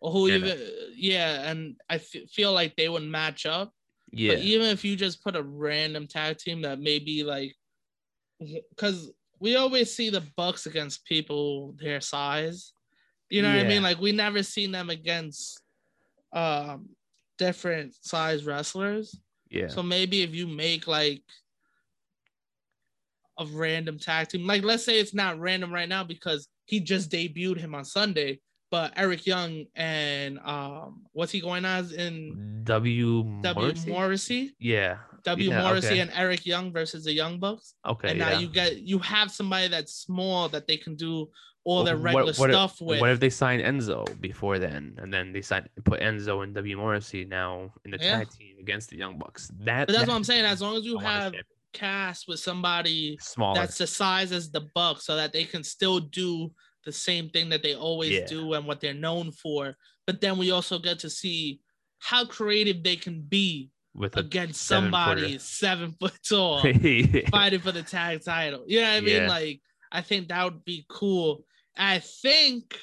[0.00, 0.70] or who Yeah, even?
[0.96, 3.72] Yeah, and I f- feel like they would match up.
[4.10, 7.54] Yeah, But even if you just put a random tag team that maybe like,
[8.40, 9.10] because
[9.40, 12.72] we always see the Bucks against people their size.
[13.30, 13.82] You know what I mean?
[13.82, 15.60] Like we never seen them against
[16.32, 16.88] um
[17.38, 19.20] different size wrestlers.
[19.50, 21.22] yeah, So maybe if you make like
[23.38, 27.10] a random tag team, like let's say it's not random right now because he just
[27.10, 33.22] debuted him on Sunday, but Eric Young and um what's he going as in W
[33.42, 33.90] W Morrissey?
[33.90, 34.56] Morrissey?
[34.58, 34.98] Yeah,
[35.30, 36.00] W Yeah, Morrissey okay.
[36.00, 37.74] and Eric Young versus the Young Bucks.
[37.86, 38.10] Okay.
[38.10, 38.38] and now yeah.
[38.40, 41.28] you get you have somebody that's small that they can do
[41.64, 43.00] all their regular what if- stuff with.
[43.00, 46.76] What if they sign Enzo before then, and then they sign put Enzo and W
[46.76, 48.18] Morrissey now in the Yeah.
[48.18, 49.48] tag team against the Young Bucks?
[49.60, 50.44] That but that's that- what I'm saying.
[50.46, 51.34] As long as you have
[51.74, 53.60] cast with somebody smaller.
[53.60, 56.50] that's the size as the Bucks, so that they can still do
[56.86, 58.26] the same thing that they always Yeah.
[58.26, 59.76] do and what they're known for.
[60.06, 61.60] But then we also get to see
[61.98, 67.28] how creative they can be with against somebody seven foot tall yeah.
[67.30, 68.64] fighting for the tag title.
[68.66, 69.22] You know what I mean?
[69.22, 69.28] Yeah.
[69.28, 71.44] Like, I think that would be cool.
[71.76, 72.78] I think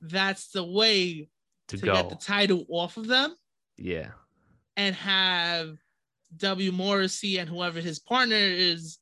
[0.00, 1.28] that's the way
[1.68, 3.34] to to get the title off of them
[3.78, 4.10] yeah.
[4.76, 5.76] and have
[6.36, 8.98] W Morrissey and whoever his partner is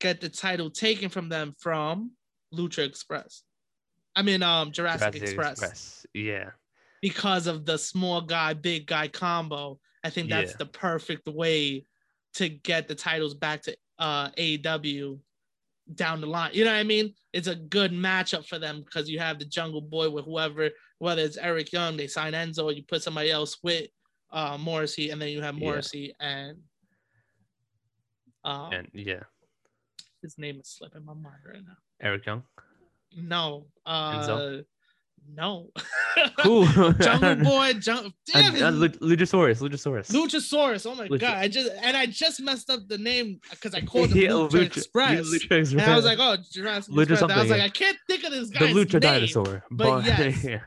[0.00, 2.12] get the title taken from them from
[2.54, 3.42] Lucha Express.
[4.14, 6.06] I mean, um, Jurassic, Jurassic Express.
[6.14, 6.50] Yeah.
[7.00, 9.78] because of the small guy, big guy combo.
[10.04, 10.56] I think that's Yeah.
[10.58, 11.86] the perfect way
[12.34, 15.18] to get the titles back to uh AEW
[15.94, 16.50] down the line.
[16.54, 17.14] You know what I mean?
[17.32, 21.22] It's a good matchup for them because you have the Jungle Boy with whoever, whether
[21.22, 23.88] it's Eric Young, they sign Enzo, you put somebody else with
[24.30, 25.60] uh Morrissey, and then you have Yeah.
[25.60, 26.58] Morrissey and
[28.44, 29.22] um, And yeah.
[30.22, 31.76] his name is slipping my mind right now.
[32.00, 32.42] Eric Young.
[33.16, 34.64] No, uh, Enzo?
[35.34, 35.70] No,
[36.38, 36.66] Cool.
[37.00, 39.60] Jungle Boy, Jung- damn, Uh, Lu- Luchasaurus.
[39.60, 40.10] Luchasaurus.
[40.10, 40.86] Luchasaurus.
[40.90, 41.36] Oh my Lucha- god!
[41.38, 44.50] I just and I just messed up the name because I called him Yeah, Lucha,
[44.50, 45.72] Lucha- Express, Lucha Express.
[45.72, 48.24] and I was like, "Oh, Jurassic Lucha Express." And I was like, "I can't think
[48.24, 48.66] of this guy.
[48.66, 49.64] the Lucha name." dinosaur.
[49.70, 50.44] but yes.
[50.44, 50.60] yeah.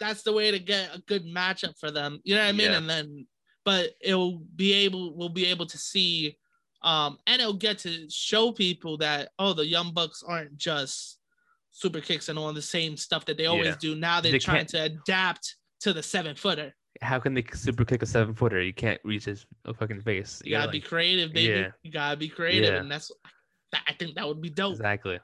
[0.00, 2.20] That's the way to get a good matchup for them.
[2.24, 2.70] You know what I mean?
[2.70, 2.76] Yeah.
[2.78, 3.26] And then,
[3.64, 6.38] but it'll be able, we'll be able to see,
[6.82, 11.17] um, and it'll get to show people that oh, the Young Bucks aren't just
[11.78, 13.76] super kicks and all the same stuff that they always Yeah.
[13.78, 13.94] do.
[13.94, 16.74] Now they're They trying can't- to adapt to the seven footer.
[17.02, 18.60] How can they super kick a seven footer?
[18.60, 20.42] You can't reach his fucking face.
[20.44, 21.52] You gotta, gotta, be creative, baby.
[21.60, 21.70] yeah.
[21.84, 22.80] You gotta be creative, Yeah.
[22.80, 23.12] and that's
[23.70, 24.72] that, I think that would be dope.
[24.72, 25.20] Exactly.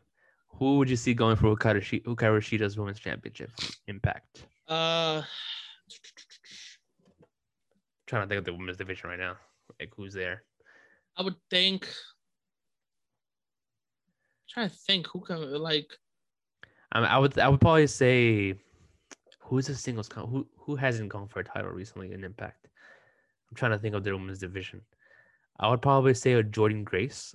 [0.50, 3.50] Who would you see going for Hikaru Shi- Hikaru Shida's women's championship?
[3.88, 4.44] Impact.
[4.68, 5.22] Uh,
[8.06, 9.36] trying to think of the women's division right now.
[9.80, 10.44] Like who's there?
[11.16, 11.88] I would think.
[14.48, 15.90] trying to think who can like.
[16.94, 18.54] I, would I would probably say
[19.40, 22.68] who's a singles con- who who hasn't gone for a title recently in Impact.
[23.50, 24.80] I'm trying to think of the women's division.
[25.58, 27.34] I would probably say a Jordynne Grace,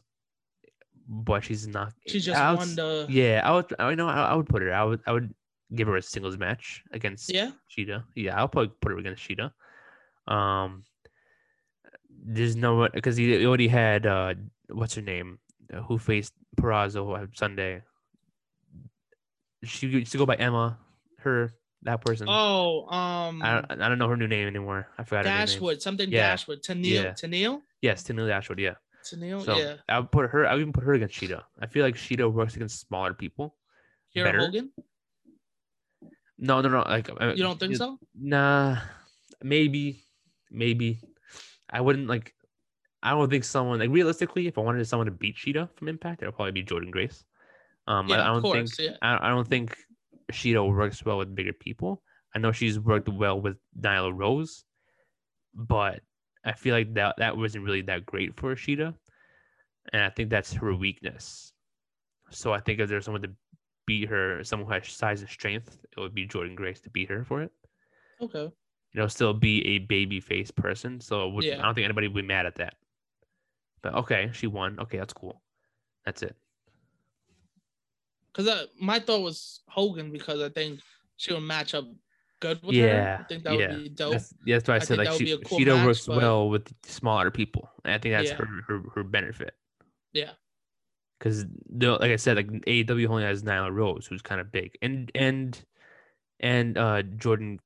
[1.07, 1.93] but she's not.
[2.07, 3.05] She just I would won the.
[3.09, 3.73] Yeah, I would.
[3.79, 4.07] I know.
[4.07, 4.73] I, I would put her.
[4.73, 5.01] I would.
[5.05, 5.33] I would
[5.75, 7.51] give her a singles match against Yeah.
[7.69, 8.03] Shida.
[8.15, 9.51] Yeah, I'll probably put her against Shida.
[10.27, 10.83] Um,
[12.09, 14.33] there's no one because he already had uh,
[14.69, 15.39] what's her name,
[15.87, 17.83] who faced Purrazzo on Sunday.
[19.63, 20.77] She used to go by Emma.
[21.19, 21.51] Her
[21.83, 22.27] that person.
[22.29, 24.87] Oh, um, I don't, I don't know her new name anymore.
[24.97, 25.45] I forgot her new name.
[25.47, 26.29] Dashwood, something Yeah.
[26.31, 26.61] Dashwood.
[26.63, 27.11] Tennille, Yeah.
[27.11, 28.59] Tennille, Yes, Tennille Dashwood.
[28.59, 28.75] Yeah.
[29.03, 29.43] Tennille.
[29.43, 29.75] So yeah.
[29.87, 30.45] I would put her.
[30.47, 31.43] I would even put her against Shida.
[31.59, 33.55] I feel like Shida works against smaller people.
[34.15, 34.39] Kiera better.
[34.39, 34.71] Hogan.
[36.37, 36.79] No, no, no.
[36.87, 37.99] Like You don't think she- so?
[38.17, 38.77] Nah,
[39.43, 40.03] maybe,
[40.51, 41.01] maybe.
[41.69, 42.33] I wouldn't like.
[43.01, 46.21] I don't think someone like realistically, if I wanted someone to beat Shida from Impact,
[46.21, 47.23] it'll probably be Jordynne Grace.
[47.89, 48.97] Um, I, Yeah, I of don't course, think yeah.
[49.01, 49.75] I, I don't think
[50.31, 52.01] Shida works well with bigger people.
[52.35, 54.63] I know she's worked well with Nyla Rose,
[55.53, 56.01] but
[56.45, 58.95] I feel like that that wasn't really that great for Shida,
[59.91, 61.51] and I think that's her weakness.
[62.29, 63.31] So I think if there's someone to
[63.87, 67.09] beat her, someone who has size and strength, it would be Jordynne Grace to beat
[67.09, 67.51] her for it
[68.21, 68.43] Okay.
[68.93, 71.01] you know, still be a baby face person.
[71.01, 71.59] So it would, Yeah.
[71.59, 72.75] I don't think anybody would be mad at that.
[73.81, 74.79] But okay, she won.
[74.79, 75.41] Okay, that's cool.
[76.05, 76.35] That's it.
[78.33, 80.79] Because my thought was Hogan because I think
[81.17, 81.85] she would match up
[82.39, 82.81] good with her.
[82.81, 83.73] yeah, I think that yeah.
[83.73, 84.13] would be dope.
[84.13, 86.71] That's, that's why I, I said like she, cool Shida match, works but- well with
[86.83, 88.35] smaller people, and I think that's Yeah.
[88.37, 89.53] her, her her benefit.
[90.13, 90.31] Yeah.
[91.19, 95.11] Because like I said, like AEW only has Nyla Rose, who's kind of big, and
[95.15, 95.61] and
[96.39, 97.59] and uh Jordan,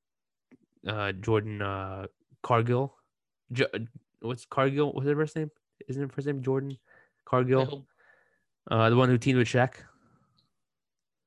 [0.87, 2.07] uh Jordan uh
[2.41, 2.95] Cargill,
[3.51, 3.67] jo-
[4.21, 4.91] what's Cargill?
[4.93, 5.51] What's her first name?
[5.87, 6.77] Isn't her first name Jordan
[7.25, 7.85] Cargill?
[8.71, 9.73] Uh, the one who teamed with Shaq.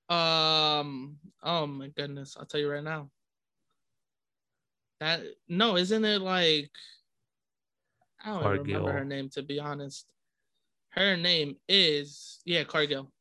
[0.08, 1.16] Um.
[1.42, 2.36] Oh my goodness!
[2.38, 3.10] I'll tell you right now.
[5.00, 6.70] That no, isn't it like?
[8.24, 10.06] I don't even remember her name to be honest.
[10.90, 13.12] Her name is yeah Cargill.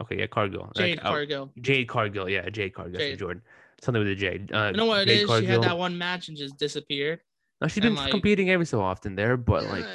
[0.00, 0.62] Okay, yeah, Cargill.
[0.62, 1.52] Like, Jade uh, Cargill.
[1.60, 2.28] Jade Cargill.
[2.28, 2.98] Yeah, Jade Cargill.
[2.98, 3.18] Jade.
[3.18, 3.42] Jordan.
[3.82, 4.40] Something with a J.
[4.52, 5.38] Uh, You know what it Jade is?
[5.38, 7.20] She had that one match and just disappeared.
[7.60, 9.88] No, she's and, been like- competing every so often there, but like, uh,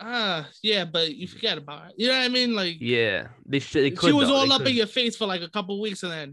[0.00, 1.94] uh, yeah, but you forget about it.
[1.98, 2.54] You know what I mean?
[2.54, 3.84] Like yeah, they should.
[3.84, 4.08] They could.
[4.08, 4.34] she was though.
[4.36, 6.32] all They up in your face for like a couple weeks, and then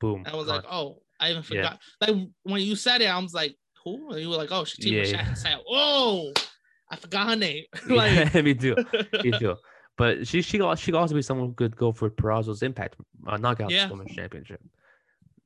[0.00, 0.24] Boom.
[0.26, 0.56] I was gone.
[0.56, 1.62] like, oh, I even Yeah.
[1.62, 1.80] forgot.
[2.00, 4.10] Like when you said it, I was like, who?
[4.10, 6.32] And you were like, oh, with Yeah, Shaq and Oh,
[6.90, 7.64] I forgot her name.
[7.88, 8.76] like Yeah, me too.
[9.22, 9.56] Me too.
[9.96, 10.58] But she she she
[10.92, 13.88] could also be someone who could go for Purrazzo's Impact uh, Knockout Yeah.
[13.90, 14.60] Women's Championship.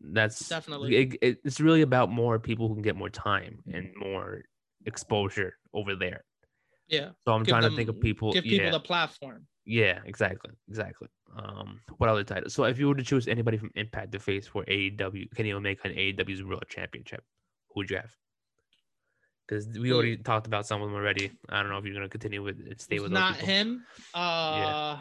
[0.00, 0.96] That's Definitely.
[0.96, 4.42] It, it- it's really about more people who can get more time and more
[4.84, 6.24] exposure over there.
[6.88, 7.10] Yeah.
[7.24, 8.32] So I'm Give trying to think of people.
[8.32, 9.46] Give people yeah, the platform.
[9.64, 11.08] yeah, exactly, exactly.
[11.36, 12.54] Um, what other titles?
[12.54, 15.80] So if you were to choose anybody from Impact to face for AEW, Kenny Omega
[15.84, 17.22] and AEW's World Championship,
[17.70, 18.10] who would you have?
[19.46, 21.30] Because we already talked about some of them already.
[21.48, 22.80] I don't know if you're gonna continue with it.
[22.80, 23.48] Stay with not people.
[23.48, 23.84] him.
[24.14, 25.00] Uh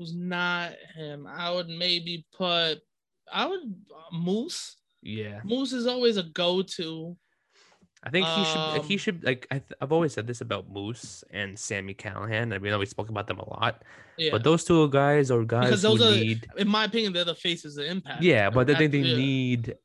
[0.00, 1.28] Was not him.
[1.28, 2.80] I would maybe put
[3.32, 4.76] I would uh, Moose.
[5.00, 7.16] Yeah, Moose is always a go-to.
[8.04, 8.58] I think he should.
[8.58, 9.46] Like, he Um, should like.
[9.50, 12.52] I th- I've always said this about Moose and Sami Callihan.
[12.52, 13.84] I mean, we spoke about them a lot,
[14.18, 14.30] Yeah.
[14.32, 16.46] but those two guys are guys because those are need.
[16.56, 18.22] in my opinion, they're the faces of impact.
[18.22, 19.16] Yeah, but I think they yeah.
[19.16, 19.76] need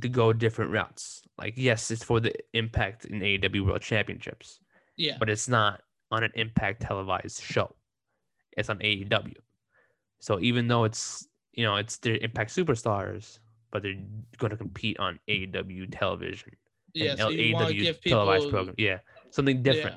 [0.00, 1.22] to go different routes.
[1.38, 4.60] Like, yes, it's for the Impact in AEW World Championships,
[4.96, 5.16] Yeah.
[5.18, 7.74] but it's not on an Impact televised show.
[8.56, 9.34] It's on AEW.
[10.20, 13.38] So even though it's you know it's their Impact superstars,
[13.70, 13.96] but they're
[14.36, 16.52] going to compete on AEW television
[16.96, 17.16] Yeah.
[17.16, 18.74] So you want to give people televised program.
[18.78, 18.98] Yeah,
[19.30, 19.96] something different.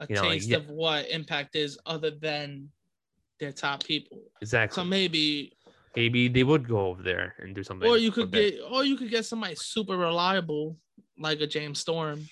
[0.00, 0.56] yeah, a you know, like, taste yeah.
[0.58, 2.68] of what impact is other than
[3.38, 4.18] their top people.
[4.42, 4.74] Exactly.
[4.74, 5.52] So maybe
[5.96, 7.88] Maybe they would go over there and do something.
[7.88, 10.76] or you could get or you could get somebody super reliable
[11.18, 12.28] like a James Storm.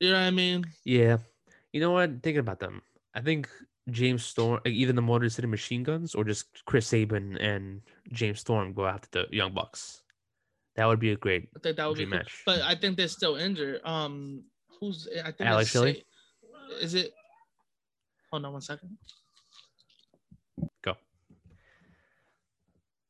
[0.00, 0.64] You know what I mean?
[0.84, 1.18] Yeah.
[1.72, 2.22] You know what?
[2.22, 2.82] Thinking about them,
[3.14, 3.48] I think
[3.90, 7.82] James Storm, like, either the Motor City Machine Guns or just Chris Sabin and
[8.12, 10.02] James Storm go after the Young Bucks.
[10.78, 11.48] That would be a great.
[11.56, 12.18] I think that would be cool.
[12.18, 12.42] match.
[12.46, 13.80] But I think they're still injured.
[13.84, 14.44] Um
[14.78, 16.04] who's I think Alex Shelley?
[16.80, 17.12] Is it
[18.30, 18.96] hold on one second.
[20.82, 20.94] Go.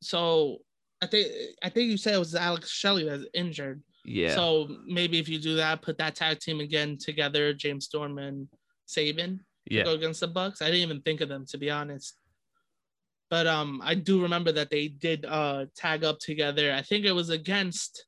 [0.01, 0.57] So
[0.99, 1.27] I think
[1.61, 3.83] I think you said it was Alex Shelley that's injured.
[4.03, 4.33] Yeah.
[4.33, 8.47] So maybe if you do that, put that tag team again together, James Storm and
[8.87, 9.83] Sabin yeah.
[9.83, 10.63] go against the Bucks.
[10.63, 12.18] I didn't even think of them to be honest.
[13.29, 16.73] But um, I do remember that they did uh tag up together.
[16.73, 18.05] I think it was against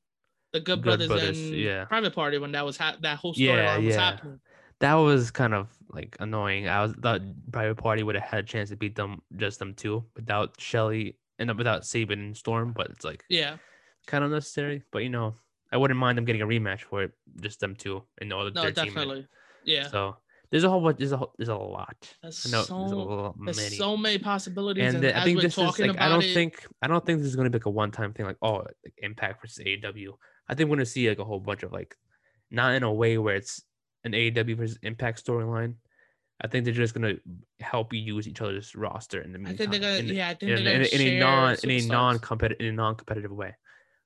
[0.52, 1.86] the Good, Good Brothers, Brothers, and yeah.
[1.86, 4.00] Private Party when that was ha- that whole story Yeah, was yeah.
[4.00, 4.40] happening.
[4.80, 6.68] That was kind of like annoying.
[6.68, 9.76] I was thought Private Party would have had a chance to beat them, just them
[9.76, 12.74] two, without Shelley and without Sabin and Storm.
[12.74, 13.58] But it's like Yeah,
[14.08, 14.84] kind of necessary.
[14.92, 15.36] But you know,
[15.72, 18.52] I wouldn't mind them getting a rematch for it, just them two and no other
[18.52, 19.28] no, their definitely.
[19.64, 20.18] Yeah, So
[20.52, 20.98] there's a whole bunch.
[20.98, 21.96] There's a whole, there's a lot.
[22.22, 23.76] there's I know so there's lot there's many.
[23.76, 24.94] so many possibilities.
[24.94, 27.28] and And, I think this is like I don't it, think I don't think this
[27.28, 28.26] is going to be like a one time thing.
[28.26, 30.12] Like oh, like Impact versus AEW.
[30.50, 31.96] I think we're going to see like a whole bunch of like,
[32.50, 33.64] not in a way where it's
[34.04, 35.76] an AEW versus Impact storyline.
[36.44, 37.22] I think they're just going to
[37.64, 39.58] help you use each other's roster in the I meantime.
[39.58, 41.70] think they're gonna in, yeah, I think in, they're in, gonna in a non in
[41.70, 43.56] a non competitive in a non competitive way.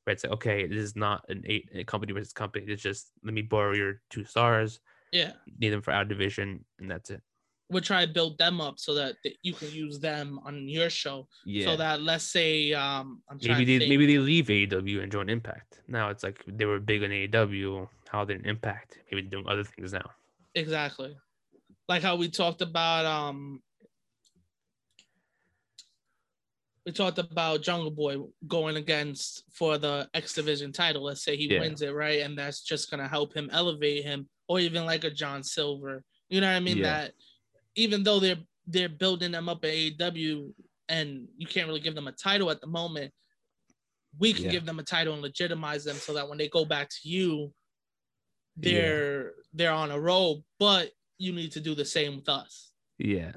[0.04, 2.66] Where it's like okay, this is not an eight a company versus company.
[2.68, 4.80] It's just let me borrow your two stars,
[5.20, 6.48] Yeah, need them for our division,
[6.80, 7.22] and that's it.
[7.72, 10.90] we'll try to build them up so that th- you can use them on your
[11.02, 11.18] show.
[11.46, 11.66] Yeah.
[11.68, 12.50] So that let's say
[12.84, 13.90] um I'm maybe they think.
[13.92, 15.70] maybe they leave AEW and join Impact.
[15.88, 17.88] Now it's like they were big on AEW.
[18.12, 18.90] How they Impact?
[19.08, 20.08] Maybe they're doing other things now.
[20.64, 21.12] exactly
[21.92, 23.40] like how we talked about um
[26.86, 28.18] we talked about Jungle Boy
[28.48, 31.04] going against for the X Division title.
[31.04, 31.62] Let's say he Yeah.
[31.62, 32.22] wins it, right?
[32.22, 36.04] And that's just gonna help him elevate him, or even like a John Silver.
[36.30, 36.78] You know what I mean?
[36.78, 36.84] Yeah.
[36.84, 37.14] That
[37.76, 40.52] even though they're they're building them up at AEW
[40.90, 43.14] and you can't really give them a title at the moment,
[44.18, 44.52] we can Yeah.
[44.52, 47.54] give them a title and legitimize them so that when they go back to you,
[48.58, 52.72] they're they're on a roll, but you need to do the same with us.
[52.98, 53.34] Yeah.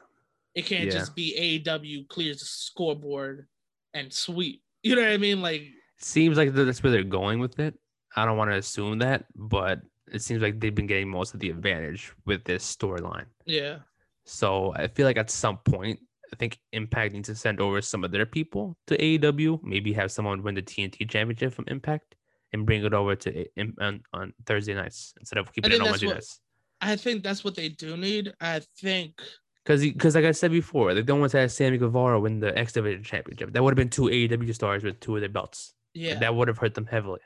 [0.58, 0.90] It can't Yeah.
[0.90, 3.46] just be AEW clears the scoreboard
[3.94, 4.62] and sweep.
[4.82, 5.40] You know what I mean?
[5.40, 5.62] Like,
[6.00, 7.74] Seems like that's where they're going with it.
[8.16, 9.82] I don't want to assume that, but
[10.12, 13.26] it seems like they've been getting most of the advantage with this storyline.
[13.46, 13.78] yeah,
[14.24, 16.00] So I feel like at some point,
[16.32, 19.60] I think Impact needs to send over some of their people to AEW.
[19.62, 22.14] Maybe have someone win the TNT Championship from Impact
[22.52, 23.46] and bring it over to
[23.80, 26.40] on, on Thursday nights instead of keeping it on Wednesday nights.
[26.80, 28.32] I think that's what they do need.
[28.40, 29.20] I think
[29.68, 32.56] Because, because like I said before, they don't want to have Sammy Guevara win the
[32.58, 33.52] X Division Championship.
[33.52, 35.74] That would have been two AEW stars with two of their belts.
[35.92, 37.20] yeah, That would have hurt them heavily.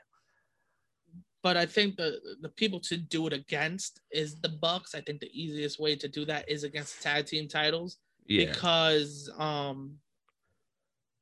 [1.41, 4.93] but I think the the people to do it against is the Bucks.
[4.93, 8.47] I think the easiest way to do that is against the tag team titles Yeah,
[8.47, 9.99] because um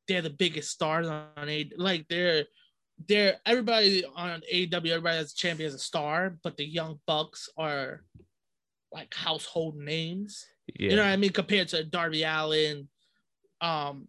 [0.07, 2.45] they're the biggest stars on a like they're
[3.07, 7.47] they're everybody on AEW, everybody that's a champion is a star, but the young bucks
[7.57, 8.03] are
[8.91, 10.47] like household names.
[10.75, 11.31] Yeah, You know what I mean?
[11.31, 12.87] Compared to Darby Allin,
[13.61, 14.07] um,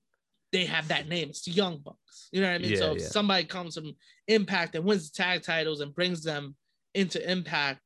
[0.52, 1.30] they have that name.
[1.30, 2.28] It's the Young Bucks.
[2.32, 2.72] You know what I mean?
[2.72, 3.08] Yeah, so if yeah.
[3.08, 3.94] somebody comes from
[4.28, 6.56] Impact and wins the tag titles and brings them
[6.94, 7.80] into Impact,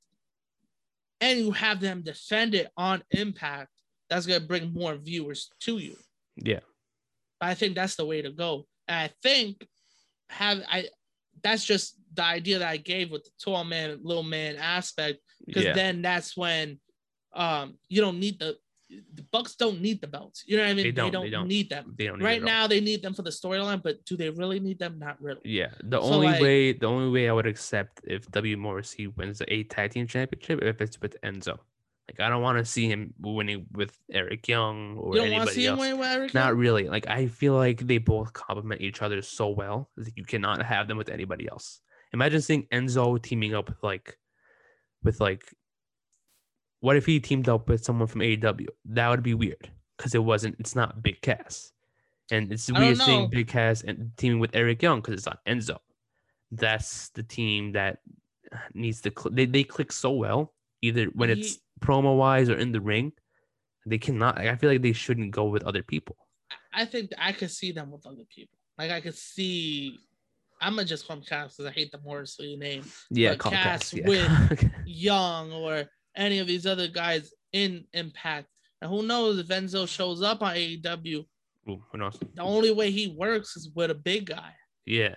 [1.21, 3.71] and you have them defend it on impact,
[4.11, 5.97] that's gonna bring more viewers to you.
[6.37, 6.61] Yeah.
[7.41, 8.67] I think that's the way to go.
[8.89, 9.67] And I think
[10.29, 10.89] have I
[11.43, 15.65] that's just the idea that I gave with the tall man, little man aspect, because
[15.65, 15.75] Yeah.
[15.75, 16.79] then that's when
[17.35, 18.57] um you don't need the
[18.89, 20.45] the Bucks don't need the belts.
[20.47, 20.85] You know what I mean?
[20.85, 21.49] They don't, they don't.
[21.49, 21.95] need them.
[21.99, 22.55] They don't need Right it at all.
[22.55, 24.99] now they need them for the storyline, but do they really need them?
[24.99, 25.41] Not really.
[25.45, 29.09] Yeah, the So, only like- way the only way I would accept if W Morrissey
[29.09, 31.59] wins the eight tag team championship if it's with Enzo.
[32.09, 35.51] Like I don't want to see him winning with Eric Young or You don't anybody
[35.53, 35.99] see him else.
[35.99, 36.35] with Eric?
[36.35, 36.59] Not Young?
[36.59, 36.89] really.
[36.89, 40.87] Like I feel like they both complement each other so well that you cannot have
[40.87, 41.81] them with anybody else.
[42.13, 44.17] Imagine seeing Enzo teaming up with like
[45.03, 45.53] with like
[46.81, 48.67] what if he teamed up with someone from AEW?
[48.87, 51.73] That would be weird because it wasn't it's not Big Cass.
[52.31, 53.31] And it's weird seeing.
[53.31, 55.79] Big Cass and teaming with Eric Young because it's on Enzo.
[56.51, 57.99] That's the team that
[58.75, 60.53] needs to cl- they, they click so well
[60.83, 63.13] either when it's promo wise or in the ring.
[63.87, 66.17] They cannot I feel like they shouldn't go with other people.
[66.73, 68.59] I think I could see them with other people.
[68.79, 69.99] Like I could see.
[70.61, 72.83] I'm gonna just call him Cass because I hate the Morrissey name.
[73.11, 73.95] Yeah, Cass Cass.
[73.95, 74.07] Yeah.
[74.07, 75.85] with- Young or
[76.17, 78.49] any of these other guys in Impact.
[78.83, 81.25] And who knows if Enzo shows up on AEW?
[81.69, 82.19] Ooh, who knows?
[82.35, 84.53] The only way he works is with a big guy.
[84.85, 85.15] Yeah,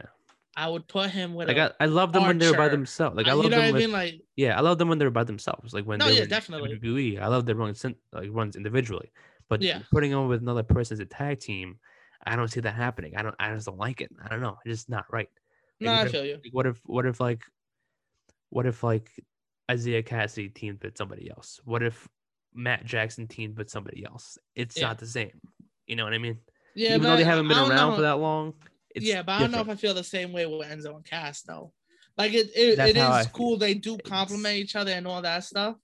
[0.56, 1.76] I would put him with like a.
[1.80, 3.16] I, I love them when they're by themselves.
[3.18, 3.92] Like I I- love you know them what I with, mean?
[3.92, 5.74] Like yeah, I love them when they're by themselves.
[5.74, 6.78] Like when No, yeah, definitely.
[6.80, 7.22] WWE.
[7.22, 7.84] I love their runs
[8.14, 9.12] like runs individually,
[9.50, 9.82] but Yeah.
[9.92, 11.78] putting them with another person as a tag team,
[12.26, 13.16] I don't see that happening.
[13.16, 13.36] I don't.
[13.40, 14.10] I just don't like it.
[14.24, 14.58] I don't know.
[14.66, 15.30] It's just not right.
[15.80, 16.34] no, I what if- feel you.
[16.44, 17.44] like, what if what if like
[18.50, 19.12] what if like
[19.72, 21.60] Isiah Kassidy teamed with somebody else?
[21.64, 22.08] What if
[22.54, 24.38] Matt Jackson teamed with somebody else?
[24.56, 24.88] It's Yeah.
[24.88, 25.40] not the same.
[25.88, 26.40] You know what I mean?
[26.76, 27.96] Yeah, Even though they haven't been around know.
[27.96, 28.54] for that long.
[28.96, 29.70] It's yeah, but I don't know if.
[29.70, 31.74] I feel the same way with Enzo and Cass though.
[32.18, 33.58] Like it, it, it how I cool.
[33.58, 35.76] They do compliment each other and all that stuff.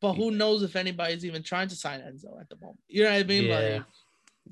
[0.00, 2.80] But who knows if anybody's even trying to sign Enzo at the moment?
[2.88, 3.44] You know what I mean?
[3.44, 3.58] Yeah.
[3.58, 3.84] Like,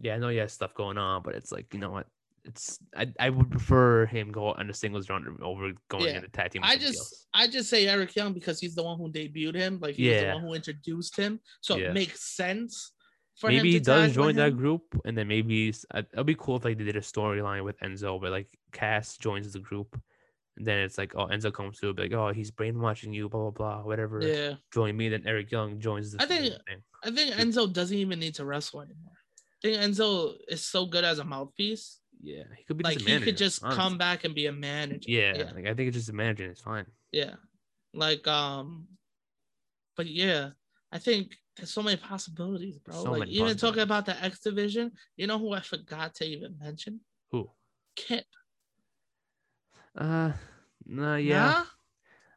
[0.01, 2.07] Yeah, I know he has stuff going on, but it's like you know what?
[2.45, 6.16] It's I, I would prefer him go on the singles run over going Yeah.
[6.16, 6.62] into tag team.
[6.64, 7.26] I just else.
[7.32, 9.78] I just say Eric Young because he's the one who debuted him.
[9.80, 10.28] Like he was Yeah.
[10.28, 11.40] the one who introduced him.
[11.62, 11.88] So Yeah.
[11.88, 12.92] it makes sense
[13.36, 16.64] for maybe he does join that group, and then maybe uh, it'll be cool if
[16.64, 19.99] like they did a storyline with Enzo, but like Cass joins the group,
[20.57, 23.51] and then it's like oh Enzo comes to like oh he's brainwashing you, blah blah
[23.51, 24.20] blah, whatever.
[24.22, 24.55] Yeah.
[24.72, 26.82] Join me, then Eric Young joins the I think- thing.
[27.03, 29.12] I think Enzo doesn't even need to wrestle anymore.
[29.64, 32.01] I think Enzo is so good as a mouthpiece.
[32.25, 33.77] Yeah, he could be Like he could just honestly.
[33.83, 35.11] come back and be a manager.
[35.11, 35.53] Yeah, Yeah.
[35.55, 36.47] like I think it's just a manager.
[36.51, 36.87] It's fine.
[37.12, 37.35] Yeah.
[37.93, 38.89] Like um
[39.97, 40.51] but yeah,
[40.91, 42.95] I think there's so many possibilities, bro.
[42.95, 46.57] So like even talking about the X division, you know who I forgot to even
[46.59, 47.01] mention?
[47.31, 47.51] Who?
[47.95, 48.25] Kip.
[49.95, 50.33] Uh,
[50.87, 51.51] no, yeah.
[51.51, 51.61] Nah?
[51.61, 51.64] You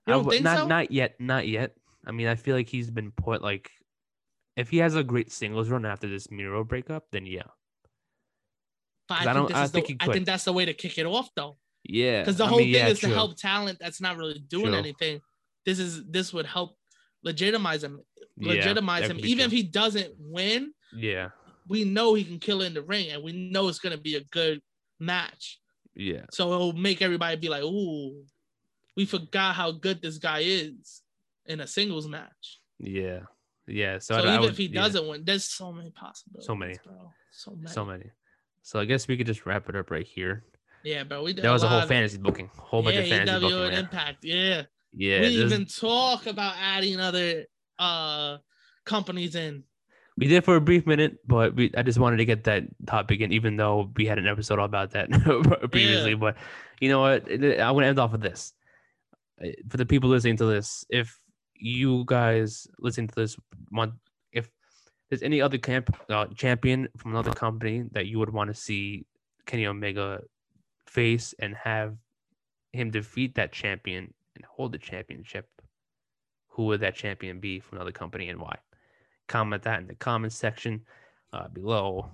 [0.07, 0.67] I don't w- think not so?
[0.67, 1.75] not yet, not yet.
[2.05, 3.71] I mean, I feel like he's been put like,
[4.55, 7.49] if he has a great singles run after this Miro breakup, then yeah,
[9.07, 10.97] But I I think, I is think the, I think that's the way to kick
[10.97, 11.57] it off though.
[11.83, 12.21] yeah.
[12.21, 13.09] Because the I whole mean, thing yeah, is true.
[13.09, 14.75] to help talent that's not really doing True.
[14.75, 15.21] anything.
[15.65, 16.77] This is this would help
[17.23, 18.01] legitimize him.
[18.39, 19.19] Legitimize that him.
[19.25, 21.29] Even if he doesn't win, Yeah,
[21.67, 24.23] we know he can kill in the ring, and we know it's gonna be a
[24.25, 24.61] good
[24.99, 25.59] match.
[25.95, 28.23] yeah, So it'll make everybody be like, "Ooh,
[28.95, 31.01] we forgot how good this guy is
[31.45, 33.21] in a singles match." yeah,
[33.67, 33.97] yeah.
[33.99, 36.45] So, So, I, I even would- if he doesn't win, there's so many possibilities.
[36.45, 36.75] So many.
[36.85, 37.11] bro.
[37.31, 37.67] So many.
[37.73, 38.09] so many.
[38.67, 40.43] So I guess we could just wrap it up right here.
[40.83, 41.87] Yeah, but We did That was a whole lot.
[41.87, 43.63] fantasy booking, whole bunch yeah, of fantasy AEW booking.
[43.63, 43.77] and.
[43.77, 44.25] Impact.
[44.25, 44.63] Yeah.
[44.91, 47.45] Yeah, we even talk about adding other
[47.79, 48.37] uh
[48.83, 49.63] companies in.
[50.17, 53.21] we did for a brief minute, but we I just wanted to get that topic
[53.21, 55.09] in, even though we had an episode all about that
[55.71, 56.15] previously.
[56.15, 56.35] But
[56.81, 57.31] you know what?
[57.31, 58.53] I'm gonna end off with this.
[59.41, 61.17] Uh, For the people listening to this, if
[61.55, 63.37] you guys listening to this
[63.71, 63.93] want,
[65.09, 69.05] there's any other camp uh, champion from another company that you would want to see
[69.45, 70.21] Kenny Omega
[70.85, 71.95] face and have
[72.73, 75.49] him defeat that champion and hold the championship,
[76.49, 78.57] who would that champion be from another company and why?
[79.27, 80.81] Comment that in the comments section
[81.33, 82.09] uh, below,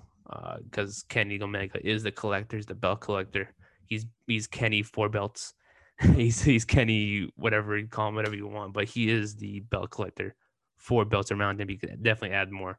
[0.64, 3.50] because Kenny Omega is the collector, he's the belt collector.
[3.86, 5.54] He's he's Kenny four belts.
[6.16, 9.92] he's he's Kenny whatever you call him, whatever you want, but he is the belt
[9.92, 10.36] collector
[10.84, 12.78] four belts around and You could definitely add more.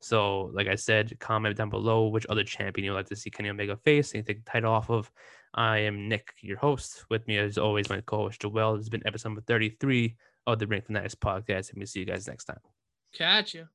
[0.00, 3.48] So, like I said, comment down below which other champion you'd like to see Kenny
[3.48, 5.10] Omega face and take the title off of.
[5.54, 7.06] I am Nick, your host.
[7.08, 8.76] With me, as always, my co host, Joel.
[8.76, 11.70] This has been episode number 33 of the Ring Fanatics podcast.
[11.70, 12.58] And we'll see you guys next time.
[13.14, 13.68] Catch you.